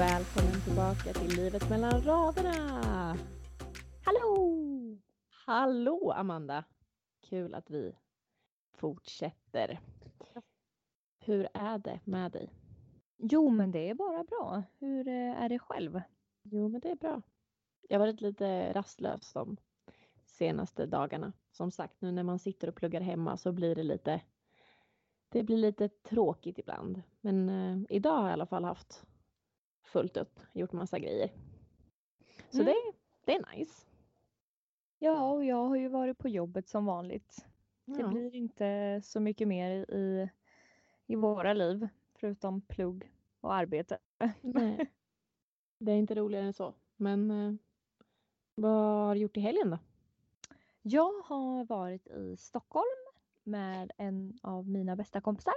Välkommen 0.00 0.60
tillbaka 0.60 1.12
till 1.12 1.36
Livet 1.36 1.70
mellan 1.70 2.02
raderna! 2.02 3.16
Hallå! 4.04 4.56
Hallå 5.46 6.12
Amanda! 6.16 6.64
Kul 7.28 7.54
att 7.54 7.70
vi 7.70 7.94
fortsätter. 8.72 9.80
Hur 11.18 11.48
är 11.54 11.78
det 11.78 12.00
med 12.04 12.32
dig? 12.32 12.50
Jo, 13.16 13.50
men 13.50 13.70
det 13.70 13.90
är 13.90 13.94
bara 13.94 14.24
bra. 14.24 14.62
Hur 14.78 15.08
eh, 15.08 15.42
är 15.42 15.48
det 15.48 15.58
själv? 15.58 16.00
Jo, 16.42 16.68
men 16.68 16.80
det 16.80 16.90
är 16.90 16.96
bra. 16.96 17.22
Jag 17.88 17.98
har 17.98 18.06
varit 18.06 18.20
lite 18.20 18.72
rastlös 18.72 19.32
de 19.32 19.56
senaste 20.24 20.86
dagarna. 20.86 21.32
Som 21.52 21.70
sagt, 21.70 22.00
nu 22.00 22.12
när 22.12 22.22
man 22.22 22.38
sitter 22.38 22.68
och 22.68 22.74
pluggar 22.74 23.00
hemma 23.00 23.36
så 23.36 23.52
blir 23.52 23.74
det 23.74 23.82
lite 23.82 24.20
det 25.28 25.42
blir 25.42 25.56
lite 25.56 25.88
tråkigt 25.88 26.58
ibland. 26.58 27.02
Men 27.20 27.48
eh, 27.48 27.86
idag 27.88 28.16
har 28.16 28.22
jag 28.22 28.30
i 28.30 28.32
alla 28.32 28.46
fall 28.46 28.64
haft 28.64 29.06
fullt 29.82 30.16
upp, 30.16 30.40
gjort 30.52 30.72
massa 30.72 30.98
grejer. 30.98 31.30
Så 32.50 32.60
Mm. 32.62 32.66
det, 32.66 32.74
det 33.24 33.36
är 33.36 33.56
nice. 33.56 33.86
Ja, 34.98 35.30
och 35.32 35.44
jag 35.44 35.64
har 35.68 35.76
ju 35.76 35.88
varit 35.88 36.18
på 36.18 36.28
jobbet 36.28 36.68
som 36.68 36.86
vanligt. 36.86 37.46
Det 37.84 38.00
Ja. 38.00 38.08
blir 38.08 38.34
inte 38.34 39.00
så 39.04 39.20
mycket 39.20 39.48
mer 39.48 39.70
i, 39.94 40.28
i 41.06 41.16
våra 41.16 41.52
liv, 41.52 41.88
förutom 42.14 42.60
plugg 42.60 43.12
och 43.40 43.54
arbete. 43.54 43.98
Nej. 44.40 44.90
Det 45.78 45.92
är 45.92 45.96
inte 45.96 46.14
roligare 46.14 46.44
än 46.46 46.52
så. 46.52 46.74
Men 46.96 47.30
eh, 47.30 47.54
vad 48.54 49.06
har 49.06 49.14
du 49.14 49.20
gjort 49.20 49.36
i 49.36 49.40
helgen 49.40 49.70
då? 49.70 49.78
Jag 50.82 51.12
har 51.24 51.64
varit 51.64 52.06
i 52.06 52.36
Stockholm 52.36 52.84
med 53.42 53.92
en 53.96 54.38
av 54.42 54.68
mina 54.68 54.96
bästa 54.96 55.20
kompisar. 55.20 55.54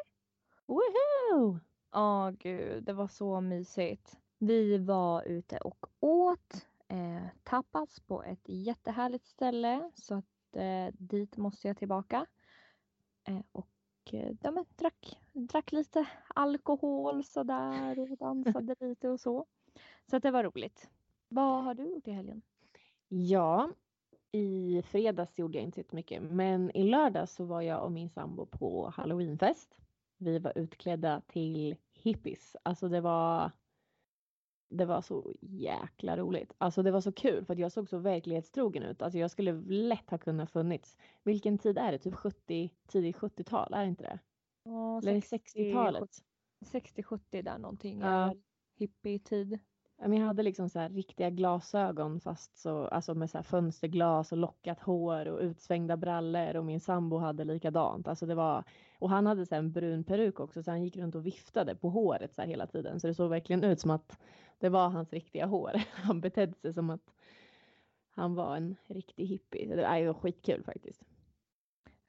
Woho! 0.65 1.59
Ja, 1.93 2.33
gud, 2.39 2.83
det 2.83 2.93
var 2.93 3.07
så 3.07 3.41
mysigt. 3.41 4.17
Vi 4.37 4.77
var 4.77 5.23
ute 5.23 5.57
och 5.57 5.85
åt 5.99 6.67
eh, 6.87 7.27
tapas 7.43 7.99
på 7.99 8.23
ett 8.23 8.41
jättehärligt 8.45 9.25
ställe 9.25 9.91
så 9.95 10.15
att 10.15 10.55
eh, 10.55 10.93
dit 10.97 11.37
måste 11.37 11.67
jag 11.67 11.77
tillbaka. 11.77 12.25
Eh, 13.27 13.41
och 13.51 13.69
eh, 14.11 14.35
ja, 14.41 14.51
men, 14.51 14.65
drack, 14.75 15.19
drack 15.33 15.71
lite 15.71 16.07
alkohol 16.27 17.23
sådär 17.23 17.99
och 17.99 18.17
dansade 18.17 18.75
lite 18.79 19.09
och 19.09 19.19
så. 19.19 19.45
Så 20.09 20.15
att 20.15 20.23
det 20.23 20.31
var 20.31 20.43
roligt. 20.43 20.89
Vad 21.29 21.63
har 21.63 21.73
du 21.73 21.83
gjort 21.83 22.07
i 22.07 22.11
helgen? 22.11 22.41
Ja, 23.07 23.71
i 24.31 24.81
fredags 24.81 25.39
gjorde 25.39 25.57
jag 25.57 25.65
inte 25.65 25.83
så 25.83 25.95
mycket. 25.95 26.23
Men 26.23 26.71
i 26.77 26.83
lördags 26.83 27.35
så 27.35 27.45
var 27.45 27.61
jag 27.61 27.83
och 27.83 27.91
min 27.91 28.09
sambo 28.09 28.45
på 28.45 28.93
halloweenfest. 28.95 29.77
Vi 30.17 30.39
var 30.39 30.57
utklädda 30.57 31.21
till 31.27 31.75
hippies. 32.03 32.55
Alltså 32.63 32.89
det 32.89 33.01
var 33.01 33.51
det 34.69 34.85
var 34.85 35.01
så 35.01 35.33
jäkla 35.41 36.17
roligt. 36.17 36.53
Alltså 36.57 36.83
det 36.83 36.91
var 36.91 37.01
så 37.01 37.11
kul 37.11 37.45
för 37.45 37.53
att 37.53 37.59
jag 37.59 37.71
såg 37.71 37.89
så 37.89 37.97
verklighetstrogen 37.97 38.83
ut. 38.83 39.01
Alltså 39.01 39.19
jag 39.19 39.31
skulle 39.31 39.51
lätt 39.61 40.09
ha 40.09 40.17
kunnat 40.17 40.51
funnits. 40.51 40.97
Vilken 41.23 41.57
tid 41.57 41.77
är 41.77 41.91
det? 41.91 41.97
Typ 41.99 42.15
70, 42.15 42.73
tidigt 42.87 43.17
70-tal, 43.17 43.73
är 43.73 43.81
det 43.81 43.87
inte 43.87 44.03
det? 44.03 44.19
Ja, 44.63 44.97
Eller 44.97 45.21
60-talet? 45.21 46.09
60-70 46.65 47.41
där 47.41 47.57
någonting. 47.57 47.99
Ja. 47.99 48.27
Ja. 48.27 48.35
Hippie-tid. 48.75 49.59
Jag 50.11 50.19
hade 50.19 50.43
liksom 50.43 50.69
så 50.69 50.79
här 50.79 50.89
riktiga 50.89 51.29
glasögon 51.29 52.19
fast 52.19 52.57
så, 52.57 52.87
alltså 52.87 53.15
med 53.15 53.29
så 53.29 53.43
fönsterglas 53.43 54.31
och 54.31 54.37
lockat 54.37 54.79
hår 54.79 55.27
och 55.27 55.39
utsvängda 55.39 55.97
brallor 55.97 56.55
och 56.55 56.65
min 56.65 56.79
sambo 56.79 57.17
hade 57.17 57.43
likadant. 57.43 58.07
Alltså 58.07 58.25
det 58.25 58.35
var, 58.35 58.63
och 58.99 59.09
han 59.09 59.25
hade 59.25 59.45
så 59.45 59.55
en 59.55 59.71
brun 59.71 60.03
peruk 60.03 60.39
också 60.39 60.63
så 60.63 60.71
han 60.71 60.83
gick 60.83 60.97
runt 60.97 61.15
och 61.15 61.25
viftade 61.25 61.75
på 61.75 61.89
håret 61.89 62.33
så 62.33 62.41
hela 62.41 62.67
tiden. 62.67 62.99
Så 62.99 63.07
det 63.07 63.13
såg 63.13 63.29
verkligen 63.29 63.63
ut 63.63 63.79
som 63.79 63.91
att 63.91 64.19
det 64.59 64.69
var 64.69 64.89
hans 64.89 65.13
riktiga 65.13 65.45
hår. 65.45 65.71
Han 65.91 66.21
betedde 66.21 66.53
sig 66.61 66.73
som 66.73 66.89
att 66.89 67.13
han 68.15 68.35
var 68.35 68.55
en 68.55 68.75
riktig 68.87 69.25
hippie. 69.25 69.75
Det 69.75 69.83
är 69.83 69.97
ju 69.97 70.13
skitkul 70.13 70.63
faktiskt. 70.63 71.03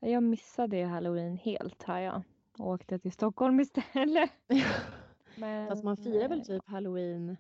Jag 0.01 0.23
missade 0.23 0.85
halloween 0.85 1.37
helt 1.37 1.83
här 1.83 2.01
jag. 2.01 2.23
Och 2.59 2.67
åkte 2.67 2.99
till 2.99 3.13
Stockholm 3.13 3.61
istället. 3.61 4.31
Men, 5.37 5.69
Fast 5.69 5.85
man 5.85 5.97
firar 5.97 6.29
väl 6.29 6.45
typ 6.45 6.69
halloween 6.69 7.37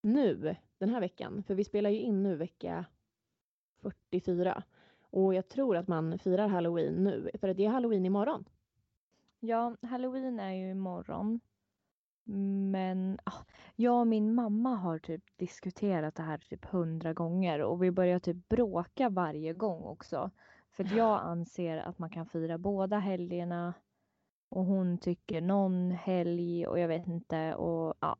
nu, 0.00 0.56
den 0.78 0.88
här 0.88 1.00
veckan. 1.00 1.42
För 1.42 1.54
vi 1.54 1.64
spelar 1.64 1.90
ju 1.90 1.98
in 1.98 2.22
nu 2.22 2.36
vecka 2.36 2.84
44. 3.82 4.62
Och 5.10 5.34
jag 5.34 5.48
tror 5.48 5.76
att 5.76 5.88
man 5.88 6.18
firar 6.18 6.48
halloween 6.48 7.04
nu, 7.04 7.30
för 7.40 7.54
det 7.54 7.64
är 7.64 7.68
halloween 7.68 8.06
imorgon. 8.06 8.44
Ja, 9.40 9.76
halloween 9.82 10.40
är 10.40 10.52
ju 10.52 10.70
imorgon. 10.70 11.40
Men 12.70 13.18
ah, 13.24 13.44
jag 13.76 14.00
och 14.00 14.06
min 14.06 14.34
mamma 14.34 14.74
har 14.74 14.98
typ 14.98 15.24
diskuterat 15.36 16.14
det 16.14 16.22
här 16.22 16.38
typ 16.38 16.64
hundra 16.64 17.12
gånger 17.12 17.62
och 17.62 17.82
vi 17.82 17.90
börjar 17.90 18.18
typ 18.18 18.48
bråka 18.48 19.08
varje 19.08 19.52
gång 19.52 19.82
också. 19.82 20.30
För 20.70 20.96
jag 20.96 21.20
anser 21.24 21.78
att 21.78 21.98
man 21.98 22.10
kan 22.10 22.26
fira 22.26 22.58
båda 22.58 22.98
helgerna 22.98 23.74
och 24.48 24.64
hon 24.64 24.98
tycker 24.98 25.40
någon 25.40 25.90
helg 25.90 26.66
och 26.66 26.78
jag 26.78 26.88
vet 26.88 27.06
inte 27.06 27.54
och 27.54 27.94
ja. 28.00 28.16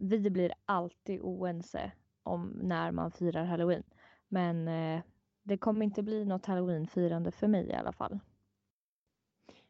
Vi 0.00 0.30
blir 0.30 0.52
alltid 0.64 1.20
oense 1.20 1.92
om 2.22 2.60
när 2.62 2.92
man 2.92 3.10
firar 3.10 3.44
halloween. 3.44 3.82
Men 4.28 4.68
eh, 4.68 5.02
det 5.42 5.58
kommer 5.58 5.84
inte 5.84 6.02
bli 6.02 6.24
något 6.24 6.46
halloweenfirande 6.46 7.30
för 7.30 7.48
mig 7.48 7.66
i 7.66 7.72
alla 7.72 7.92
fall. 7.92 8.18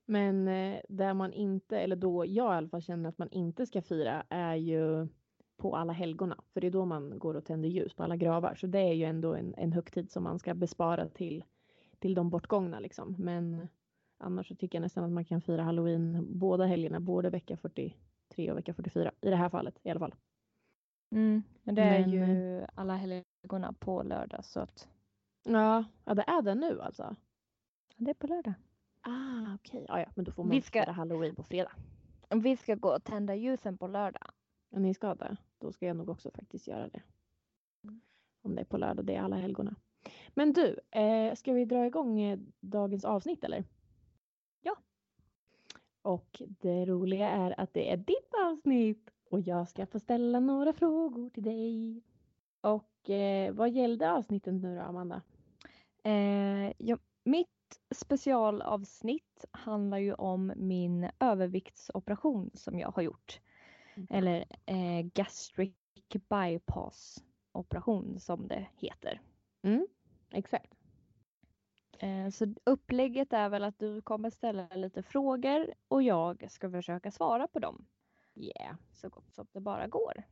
Men 0.05 0.49
eh, 0.49 0.81
där 0.89 1.15
man 1.15 1.33
inte, 1.33 1.79
eller 1.79 1.97
då 1.97 2.25
jag 2.27 2.55
i 2.55 2.57
alla 2.57 2.69
fall 2.69 2.83
känner 2.83 3.09
att 3.09 3.19
man 3.19 3.31
inte 3.31 3.67
ska 3.67 3.83
fira 3.83 4.25
är 4.29 4.55
ju 4.55 5.09
på 5.57 5.77
alla 5.77 5.93
helgona. 5.93 6.45
För 6.53 6.61
det 6.61 6.67
är 6.67 6.71
då 6.71 6.85
man 6.85 7.19
går 7.19 7.35
och 7.35 7.45
tänder 7.45 7.69
ljus 7.69 7.95
på 7.95 8.03
alla 8.03 8.17
gravar. 8.17 8.55
Så 8.55 8.67
det 8.67 8.79
är 8.79 8.93
ju 8.93 9.05
ändå 9.05 9.35
en, 9.35 9.55
en 9.57 9.73
högtid 9.73 10.11
som 10.11 10.23
man 10.23 10.39
ska 10.39 10.55
bespara 10.55 11.09
till, 11.09 11.45
till 11.99 12.15
de 12.15 12.31
bortgångna 12.31 12.81
liksom. 12.81 13.15
Men 13.19 13.69
annars 14.19 14.49
så 14.49 14.55
tycker 14.55 14.79
jag 14.79 14.83
nästan 14.83 15.05
att 15.05 15.11
man 15.11 15.25
kan 15.25 15.41
fira 15.41 15.63
halloween 15.63 16.27
båda 16.39 16.67
helgerna, 16.67 17.01
både 17.01 17.31
vecka 17.31 17.57
40 17.57 17.95
43 18.29 18.51
och 18.51 18.59
vecka 18.59 18.75
44. 18.75 19.13
I 19.21 19.31
det 19.31 19.37
här 19.37 19.49
fallet 19.49 19.79
i 19.83 19.91
alla 19.91 20.01
fall. 20.01 20.15
Mm, 21.11 21.43
men 21.63 21.75
det 21.75 21.83
är 21.83 22.01
Men- 22.01 22.11
ju 22.11 22.67
alla 22.75 22.97
helgona 22.97 23.73
på 23.79 24.03
lördag 24.03 24.45
så 24.45 24.61
att 24.61 24.89
Ja, 25.45 25.85
ja 26.05 26.15
det 26.15 26.23
är 26.27 26.43
det 26.43 26.55
nu 26.55 26.81
alltså. 26.81 27.17
det 27.97 28.11
är 28.11 28.15
på 28.15 28.27
lördag. 28.27 28.55
Ah, 29.01 29.55
okej. 29.55 29.85
Ja, 29.89 30.01
ja, 30.01 30.07
men 30.15 30.25
då 30.25 30.33
får 30.33 30.45
man 30.45 30.51
Vi 30.51 30.63
ska- 30.63 30.83
fira 30.83 30.93
halloween 30.93 31.35
på 31.35 31.43
fredag. 31.43 31.73
Vi 32.31 32.57
ska 32.57 32.75
gå 32.75 32.95
och 32.95 33.05
tända 33.05 33.35
ljusen 33.35 33.79
på 33.79 33.87
lördag. 33.87 34.31
Ja, 34.71 34.79
ni 34.79 34.95
ska 34.95 35.15
det. 35.15 35.37
Då 35.59 35.73
ska 35.73 35.87
jag 35.87 35.97
nog 35.97 36.09
också 36.09 36.31
faktiskt 36.31 36.67
göra 36.69 36.89
det. 36.89 37.03
Om 38.43 38.55
det 38.55 38.61
är 38.61 38.65
på 38.65 38.77
lördag, 38.79 39.05
det 39.05 39.15
är 39.15 39.21
alla 39.23 39.37
helgona. 39.37 39.75
Men 40.35 40.53
du, 40.53 40.81
eh, 40.91 41.35
ska 41.35 41.53
vi 41.53 41.65
dra 41.65 41.87
igång 41.87 42.21
eh, 42.21 42.39
dagens 42.61 43.05
avsnitt 43.05 43.45
eller? 43.45 43.65
Och 46.07 46.43
det 46.49 46.85
roliga 46.85 47.29
är 47.29 47.61
att 47.61 47.75
det 47.75 47.93
är 47.93 47.97
ditt 47.97 48.35
avsnitt 48.47 49.11
och 49.31 49.41
jag 49.41 49.69
ska 49.69 49.87
få 49.87 50.01
ställa 50.01 50.41
några 50.41 50.73
frågor 50.73 51.31
till 51.31 51.43
dig. 51.43 52.03
Och 52.61 53.11
eh, 53.11 53.53
vad 53.53 53.71
gällde 53.71 54.13
avsnittet 54.13 54.55
nu 54.55 54.77
då, 54.77 54.83
Amanda? 54.83 55.23
Eh, 56.03 56.73
ja, 56.79 56.99
mitt 57.25 57.81
specialavsnitt 57.95 59.45
handlar 59.51 59.99
ju 59.99 60.15
om 60.15 60.53
min 60.57 61.11
överviktsoperation 61.21 62.51
som 62.55 62.79
jag 62.79 62.91
har 62.91 63.03
gjort. 63.03 63.41
Eller 64.11 64.45
eh, 64.67 65.07
gastric 65.15 65.75
bypass 66.29 67.25
operation 67.53 68.21
som 68.21 68.49
det 68.49 68.67
heter. 68.77 69.21
Mm, 69.63 69.87
exakt. 70.31 70.76
Eh, 71.99 72.29
så 72.31 72.55
upplägget 72.65 73.33
är 73.33 73.49
väl 73.49 73.65
att 73.65 73.79
du 73.79 74.01
kommer 74.01 74.31
ställa 74.31 74.69
lite 74.75 75.03
frågor 75.03 75.75
och 75.89 76.03
jag 76.03 76.51
ska 76.51 76.71
försöka 76.71 77.11
svara 77.11 77.49
på 77.49 77.59
dem 77.59 77.87
Yeah. 78.37 78.77
så 78.93 79.09
gott 79.09 79.35
som 79.35 79.47
det 79.53 79.61
bara 79.61 79.87
går. 79.87 80.23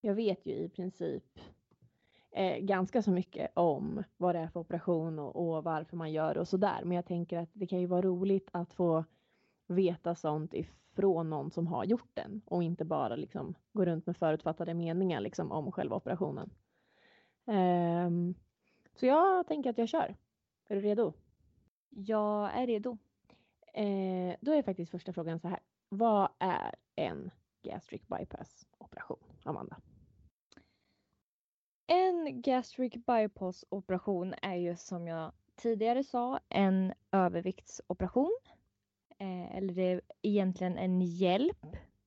Jag 0.00 0.14
vet 0.14 0.46
ju 0.46 0.52
i 0.52 0.68
princip 0.68 1.38
eh, 2.30 2.58
ganska 2.58 3.02
så 3.02 3.10
mycket 3.10 3.50
om 3.54 4.02
vad 4.16 4.34
det 4.34 4.38
är 4.38 4.48
för 4.48 4.60
operation 4.60 5.18
och, 5.18 5.36
och 5.36 5.64
varför 5.64 5.96
man 5.96 6.12
gör 6.12 6.34
det 6.34 6.40
och 6.40 6.48
sådär. 6.48 6.80
Men 6.84 6.96
jag 6.96 7.06
tänker 7.06 7.38
att 7.38 7.50
det 7.52 7.66
kan 7.66 7.80
ju 7.80 7.86
vara 7.86 8.02
roligt 8.02 8.48
att 8.52 8.72
få 8.72 9.04
veta 9.66 10.14
sånt 10.14 10.54
ifrån 10.54 11.30
någon 11.30 11.50
som 11.50 11.66
har 11.66 11.84
gjort 11.84 12.10
den 12.14 12.42
och 12.44 12.62
inte 12.62 12.84
bara 12.84 13.16
liksom 13.16 13.54
gå 13.72 13.84
runt 13.84 14.06
med 14.06 14.16
förutfattade 14.16 14.74
meningar 14.74 15.20
liksom 15.20 15.52
om 15.52 15.72
själva 15.72 15.96
operationen. 15.96 16.50
Ehm, 17.46 18.34
så 18.94 19.06
jag 19.06 19.46
tänker 19.46 19.70
att 19.70 19.78
jag 19.78 19.88
kör. 19.88 20.16
Är 20.70 20.74
du 20.74 20.80
redo? 20.80 21.12
Jag 21.88 22.54
är 22.54 22.66
redo. 22.66 22.98
Eh, 23.74 24.36
då 24.40 24.52
är 24.52 24.62
faktiskt 24.62 24.90
första 24.90 25.12
frågan 25.12 25.40
så 25.40 25.48
här. 25.48 25.60
Vad 25.88 26.28
är 26.38 26.74
en 26.96 27.30
gastric 27.62 28.02
bypass 28.06 28.66
operation, 28.78 29.18
Amanda? 29.42 29.80
En 31.86 32.42
gastric 32.42 32.92
bypass 32.92 33.64
operation 33.68 34.34
är 34.42 34.54
ju 34.54 34.76
som 34.76 35.06
jag 35.06 35.32
tidigare 35.54 36.04
sa 36.04 36.40
en 36.48 36.92
överviktsoperation. 37.12 38.38
Eh, 39.18 39.56
eller 39.56 39.74
det 39.74 39.82
är 39.82 40.00
egentligen 40.22 40.78
en 40.78 41.00
hjälp 41.00 41.66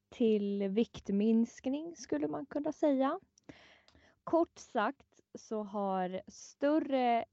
till 0.10 0.68
viktminskning 0.68 1.96
skulle 1.96 2.28
man 2.28 2.46
kunna 2.46 2.72
säga. 2.72 3.20
Kort 4.24 4.58
sagt 4.58 5.22
så 5.36 5.64
har 5.64 6.22
större 6.28 7.26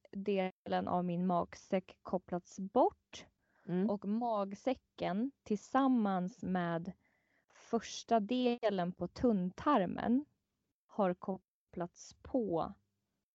delen 0.64 0.88
av 0.88 1.04
min 1.04 1.26
magsäck 1.26 1.96
kopplats 2.02 2.58
bort 2.60 3.26
Mm. 3.66 3.90
och 3.90 4.04
magsäcken 4.04 5.30
tillsammans 5.42 6.42
med 6.42 6.92
första 7.54 8.20
delen 8.20 8.92
på 8.92 9.08
tunntarmen 9.08 10.24
har 10.86 11.14
kopplats 11.14 12.14
på 12.22 12.72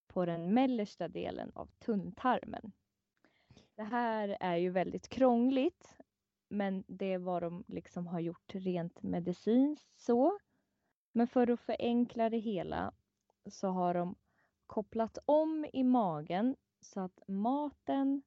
på 0.08 0.26
den 0.26 0.54
mellersta 0.54 1.08
delen 1.08 1.52
av 1.56 1.70
tunntarmen. 1.80 2.72
Det 3.76 3.84
här 3.84 4.38
är 4.40 4.56
ju 4.56 4.70
väldigt 4.70 5.08
krångligt 5.10 5.98
men 6.48 6.84
det 6.88 7.14
är 7.14 7.18
vad 7.20 7.44
de 7.44 7.64
liksom 7.68 8.08
har 8.08 8.20
gjort 8.20 8.56
rent 8.56 9.04
medicinskt 9.04 10.00
så. 10.00 10.40
Men 11.12 11.28
för 11.28 11.50
att 11.50 11.60
förenkla 11.60 12.30
det 12.30 12.38
hela 12.38 12.94
så 13.50 13.68
har 13.68 13.94
de 13.94 14.16
kopplat 14.68 15.18
om 15.26 15.66
i 15.74 15.84
magen 15.84 16.56
så 16.86 17.02
att 17.02 17.20
maten 17.28 18.24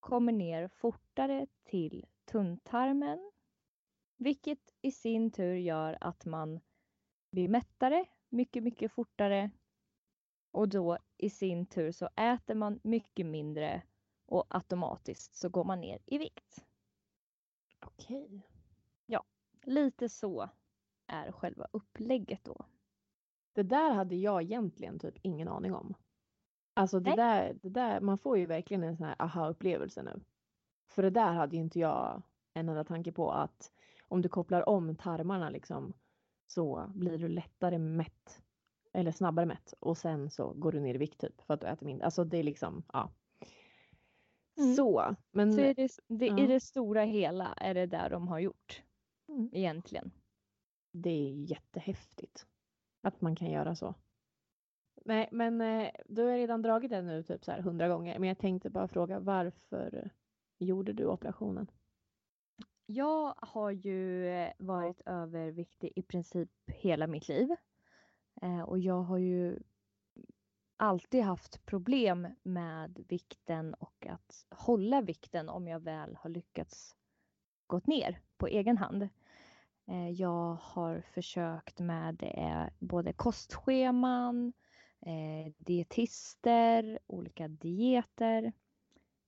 kommer 0.00 0.32
ner 0.32 0.68
fortare 0.68 1.46
till 1.64 2.06
tunntarmen. 2.24 3.32
Vilket 4.16 4.74
i 4.80 4.90
sin 4.92 5.30
tur 5.30 5.54
gör 5.54 5.98
att 6.00 6.24
man 6.24 6.60
blir 7.30 7.48
mättare 7.48 8.04
mycket, 8.28 8.62
mycket 8.62 8.92
fortare. 8.92 9.50
Och 10.50 10.68
då 10.68 10.98
i 11.16 11.30
sin 11.30 11.66
tur 11.66 11.92
så 11.92 12.08
äter 12.16 12.54
man 12.54 12.80
mycket 12.82 13.26
mindre 13.26 13.82
och 14.26 14.46
automatiskt 14.48 15.34
så 15.34 15.48
går 15.48 15.64
man 15.64 15.80
ner 15.80 15.98
i 16.06 16.18
vikt. 16.18 16.64
Okej. 17.80 18.48
Lite 19.64 20.08
så 20.08 20.50
är 21.06 21.32
själva 21.32 21.66
upplägget 21.72 22.44
då. 22.44 22.64
Det 23.52 23.62
där 23.62 23.90
hade 23.90 24.16
jag 24.16 24.42
egentligen 24.42 24.98
typ 24.98 25.14
ingen 25.22 25.48
aning 25.48 25.74
om. 25.74 25.94
Alltså 26.74 27.00
det 27.00 27.10
Nej. 27.10 27.16
där, 27.16 27.58
det 27.62 27.68
där, 27.68 28.00
man 28.00 28.18
får 28.18 28.38
ju 28.38 28.46
verkligen 28.46 28.82
en 28.82 28.96
sån 28.96 29.06
här 29.06 29.16
aha-upplevelse 29.18 30.02
nu. 30.02 30.20
För 30.90 31.02
det 31.02 31.10
där 31.10 31.32
hade 31.32 31.56
ju 31.56 31.62
inte 31.62 31.78
jag 31.80 32.22
en 32.54 32.68
enda 32.68 32.84
tanke 32.84 33.12
på 33.12 33.30
att 33.32 33.72
om 34.08 34.22
du 34.22 34.28
kopplar 34.28 34.68
om 34.68 34.96
tarmarna 34.96 35.50
liksom 35.50 35.92
så 36.46 36.90
blir 36.94 37.18
du 37.18 37.28
lättare 37.28 37.78
mätt. 37.78 38.42
Eller 38.92 39.12
snabbare 39.12 39.46
mätt 39.46 39.74
och 39.80 39.98
sen 39.98 40.30
så 40.30 40.52
går 40.52 40.72
du 40.72 40.80
ner 40.80 40.94
i 40.94 40.98
vikt 40.98 41.20
typ 41.20 41.40
för 41.42 41.54
att 41.54 41.60
du 41.60 41.66
äter 41.66 41.86
mindre. 41.86 42.04
Alltså 42.04 42.24
det 42.24 42.38
är 42.38 42.42
liksom, 42.42 42.82
ja. 42.92 43.12
Mm. 44.58 44.74
Så, 44.74 45.16
men 45.30 45.52
Så 45.52 45.60
är 45.60 45.74
det, 45.74 45.88
det, 46.08 46.26
ja. 46.26 46.38
i 46.38 46.46
det 46.46 46.60
stora 46.60 47.02
hela 47.04 47.54
är 47.56 47.74
det 47.74 47.86
där 47.86 48.10
de 48.10 48.28
har 48.28 48.38
gjort 48.38 48.82
Mm. 49.28 49.50
egentligen. 49.52 50.10
det 50.92 51.10
är 51.10 51.50
jättehäftigt 51.50 52.46
att 53.02 53.20
man 53.20 53.36
kan 53.36 53.50
göra 53.50 53.74
så. 53.76 53.94
Nej, 55.04 55.28
men 55.32 55.60
eh, 55.60 55.90
du 56.06 56.22
har 56.22 56.32
redan 56.32 56.62
dragit 56.62 56.90
den 56.90 57.06
nu 57.06 57.22
typ 57.22 57.44
så 57.44 57.52
här 57.52 57.60
hundra 57.60 57.88
gånger. 57.88 58.18
Men 58.18 58.28
jag 58.28 58.38
tänkte 58.38 58.70
bara 58.70 58.88
fråga 58.88 59.20
varför 59.20 60.10
gjorde 60.58 60.92
du 60.92 61.06
operationen? 61.06 61.70
Jag 62.86 63.34
har 63.38 63.70
ju 63.70 64.28
eh, 64.28 64.52
varit 64.58 65.00
överviktig 65.06 65.92
i 65.96 66.02
princip 66.02 66.50
hela 66.66 67.06
mitt 67.06 67.28
liv. 67.28 67.50
Eh, 68.42 68.60
och 68.60 68.78
jag 68.78 69.02
har 69.02 69.18
ju 69.18 69.58
alltid 70.76 71.22
haft 71.22 71.66
problem 71.66 72.28
med 72.42 73.04
vikten 73.08 73.74
och 73.74 74.06
att 74.06 74.46
hålla 74.50 75.00
vikten 75.00 75.48
om 75.48 75.68
jag 75.68 75.80
väl 75.80 76.16
har 76.16 76.30
lyckats 76.30 76.96
gått 77.66 77.86
ner 77.86 78.20
på 78.36 78.46
egen 78.46 78.78
hand. 78.78 79.08
Jag 80.10 80.56
har 80.60 81.00
försökt 81.00 81.78
med 81.80 82.24
både 82.78 83.12
kostscheman, 83.12 84.52
eh, 85.06 85.52
dietister, 85.58 86.98
olika 87.06 87.48
dieter, 87.48 88.52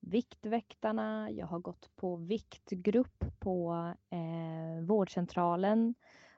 Viktväktarna, 0.06 1.30
jag 1.30 1.46
har 1.46 1.58
gått 1.58 1.96
på 1.96 2.16
viktgrupp 2.16 3.24
på 3.38 3.74
eh, 4.10 4.84
vårdcentralen. 4.86 5.94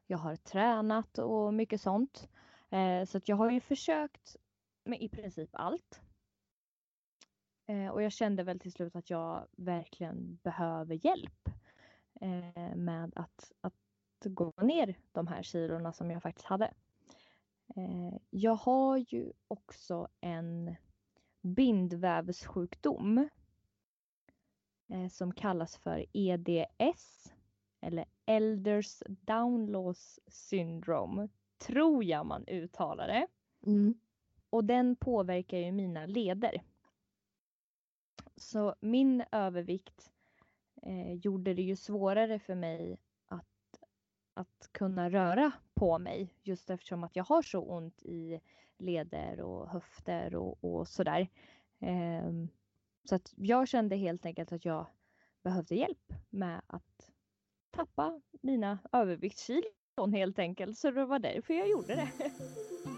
Jag 0.07 0.19
har 0.19 0.37
tränat 0.37 1.19
och 1.19 1.55
mycket 1.55 1.81
sånt. 1.81 2.29
Eh, 2.71 3.05
så 3.05 3.19
att 3.19 3.29
jag 3.29 3.37
har 3.37 3.51
ju 3.51 3.61
försökt 3.61 4.37
med 4.85 5.03
i 5.03 5.09
princip 5.09 5.51
allt. 5.53 6.01
Eh, 7.67 7.89
och 7.89 8.03
jag 8.03 8.13
kände 8.13 8.43
väl 8.43 8.61
till 8.61 8.73
slut 8.73 8.97
att 8.97 9.11
jag 9.11 9.47
verkligen 9.57 10.39
behöver 10.43 11.07
hjälp 11.07 11.49
eh, 12.21 12.77
med 12.77 13.13
att, 13.17 13.53
att 13.61 13.75
gå 14.25 14.53
ner 14.63 14.95
de 15.13 15.27
här 15.27 15.43
kilorna 15.43 15.93
som 15.93 16.11
jag 16.11 16.23
faktiskt 16.23 16.47
hade. 16.47 16.75
Eh, 17.77 18.19
jag 18.31 18.55
har 18.55 18.97
ju 18.97 19.33
också 19.49 20.09
en 20.21 20.77
bindvävssjukdom 21.43 23.29
eh, 24.89 25.09
som 25.09 25.33
kallas 25.33 25.77
för 25.77 26.07
EDS 26.13 27.33
eller 27.81 28.05
Elders 28.27 29.03
Downlows 29.07 30.21
Syndrome, 30.27 31.29
tror 31.59 32.05
jag 32.05 32.27
man 32.27 32.45
uttalar 32.49 33.09
det. 33.09 33.27
Mm. 33.67 33.95
Och 34.51 34.65
den 34.65 34.97
påverkar 34.97 35.59
ju 35.59 35.73
mina 35.73 36.07
leder. 36.07 36.63
Så 38.37 38.75
min 38.81 39.25
övervikt 39.33 40.13
eh, 40.83 41.13
gjorde 41.13 41.55
det 41.55 41.63
ju 41.63 41.77
svårare 41.77 42.39
för 42.39 42.55
mig 42.55 42.99
att, 43.27 43.81
att 44.35 44.69
kunna 44.73 45.11
röra 45.11 45.53
på 45.77 45.99
mig 45.99 46.35
just 46.43 46.71
eftersom 46.71 47.05
att 47.05 47.17
jag 47.17 47.25
har 47.25 47.43
så 47.43 47.61
ont 47.61 48.03
i 48.03 48.41
leder 48.79 49.41
och 49.41 49.71
höfter 49.71 50.35
och, 50.35 50.65
och 50.65 50.89
sådär. 50.89 51.29
Ehm, 51.81 52.49
så 53.05 53.15
att 53.15 53.33
jag 53.37 53.69
kände 53.69 53.97
helt 53.97 54.27
enkelt 54.27 54.53
att 54.53 54.65
jag 54.65 54.87
behövde 55.43 55.75
hjälp 55.75 56.13
med 56.31 56.63
att 56.67 57.11
tappa 57.71 58.21
mina 58.41 58.79
överviktskilon 58.93 60.13
helt 60.13 60.39
enkelt. 60.39 60.79
Så 60.79 60.91
det 60.91 61.07
var 61.07 61.19
därför 61.19 61.55
jag 61.55 61.69
gjorde 61.69 61.95
det. 61.95 62.11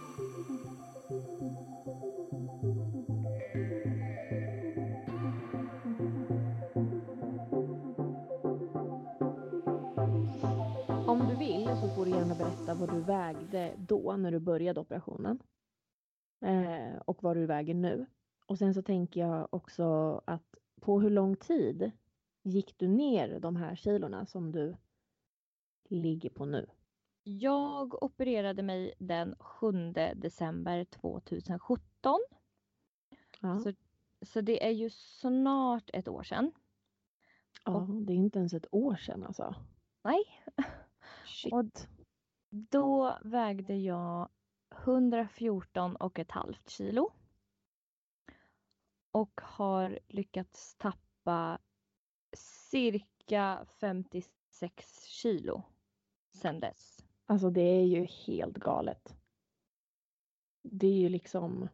får 11.98 12.04
du 12.04 12.10
gärna 12.10 12.34
berätta 12.34 12.74
vad 12.74 12.94
du 12.94 13.00
vägde 13.00 13.74
då 13.78 14.16
när 14.16 14.32
du 14.32 14.38
började 14.38 14.80
operationen. 14.80 15.42
Eh, 16.40 16.96
och 17.04 17.22
vad 17.22 17.36
du 17.36 17.46
väger 17.46 17.74
nu. 17.74 18.06
Och 18.46 18.58
sen 18.58 18.74
så 18.74 18.82
tänker 18.82 19.20
jag 19.20 19.48
också 19.54 19.84
att 20.24 20.54
på 20.80 21.00
hur 21.00 21.10
lång 21.10 21.36
tid 21.36 21.90
gick 22.42 22.78
du 22.78 22.88
ner 22.88 23.40
de 23.40 23.56
här 23.56 23.76
kilorna 23.76 24.26
som 24.26 24.52
du 24.52 24.76
ligger 25.88 26.30
på 26.30 26.46
nu? 26.46 26.66
Jag 27.22 28.02
opererade 28.02 28.62
mig 28.62 28.94
den 28.98 29.34
7 29.38 29.72
december 30.14 30.84
2017. 30.84 32.18
Ja, 33.40 33.58
Så, 33.58 33.72
så 34.26 34.40
det 34.40 34.66
är 34.66 34.72
ju 34.72 34.90
snart 34.90 35.90
ett 35.92 36.08
år 36.08 36.22
sedan. 36.22 36.52
ja 37.64 37.86
det 38.06 38.12
är 38.12 38.16
inte 38.16 38.38
ens 38.38 38.54
ett 38.54 38.66
år 38.70 38.96
sedan 38.96 39.24
alltså. 39.24 39.54
Nej, 40.04 40.24
Shit. 41.28 41.52
Och- 41.52 41.86
då 42.50 43.18
vägde 43.22 43.76
jag 43.76 44.28
114 44.84 45.96
och 45.96 46.18
ett 46.18 46.30
halvt 46.30 46.70
kilo. 46.70 47.12
Och 49.10 49.40
har 49.44 49.98
lyckats 50.08 50.76
tappa 50.76 51.58
cirka 52.36 53.66
56 53.80 55.04
kilo 55.04 55.62
sedan 56.32 56.60
dess. 56.60 57.04
Alltså 57.26 57.50
det 57.50 57.60
är 57.60 57.84
ju 57.84 58.04
helt 58.04 58.56
galet. 58.56 59.16
Det 60.62 60.86
är 60.86 60.98
ju 60.98 61.08
liksom, 61.08 61.68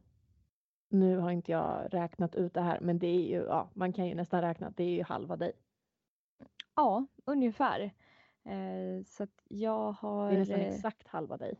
nu 0.89 1.17
har 1.17 1.31
inte 1.31 1.53
jag 1.53 1.95
räknat 1.95 2.35
ut 2.35 2.55
det 2.55 2.61
här, 2.61 2.81
men 2.81 2.99
det 2.99 3.07
är 3.07 3.29
ju, 3.29 3.45
ja, 3.45 3.71
man 3.75 3.93
kan 3.93 4.07
ju 4.07 4.15
nästan 4.15 4.41
räkna 4.41 4.67
att 4.67 4.77
det 4.77 4.85
är 4.85 4.95
ju 4.95 5.03
halva 5.03 5.37
dig. 5.37 5.53
Ja, 6.75 7.07
ungefär. 7.25 7.95
Eh, 8.45 9.05
så 9.07 9.23
att 9.23 9.43
jag 9.49 9.93
har... 9.93 10.29
Det 10.31 10.35
är 10.37 10.39
nästan 10.39 10.61
eh, 10.61 10.75
exakt 10.75 11.09
halva 11.09 11.37
dig. 11.37 11.55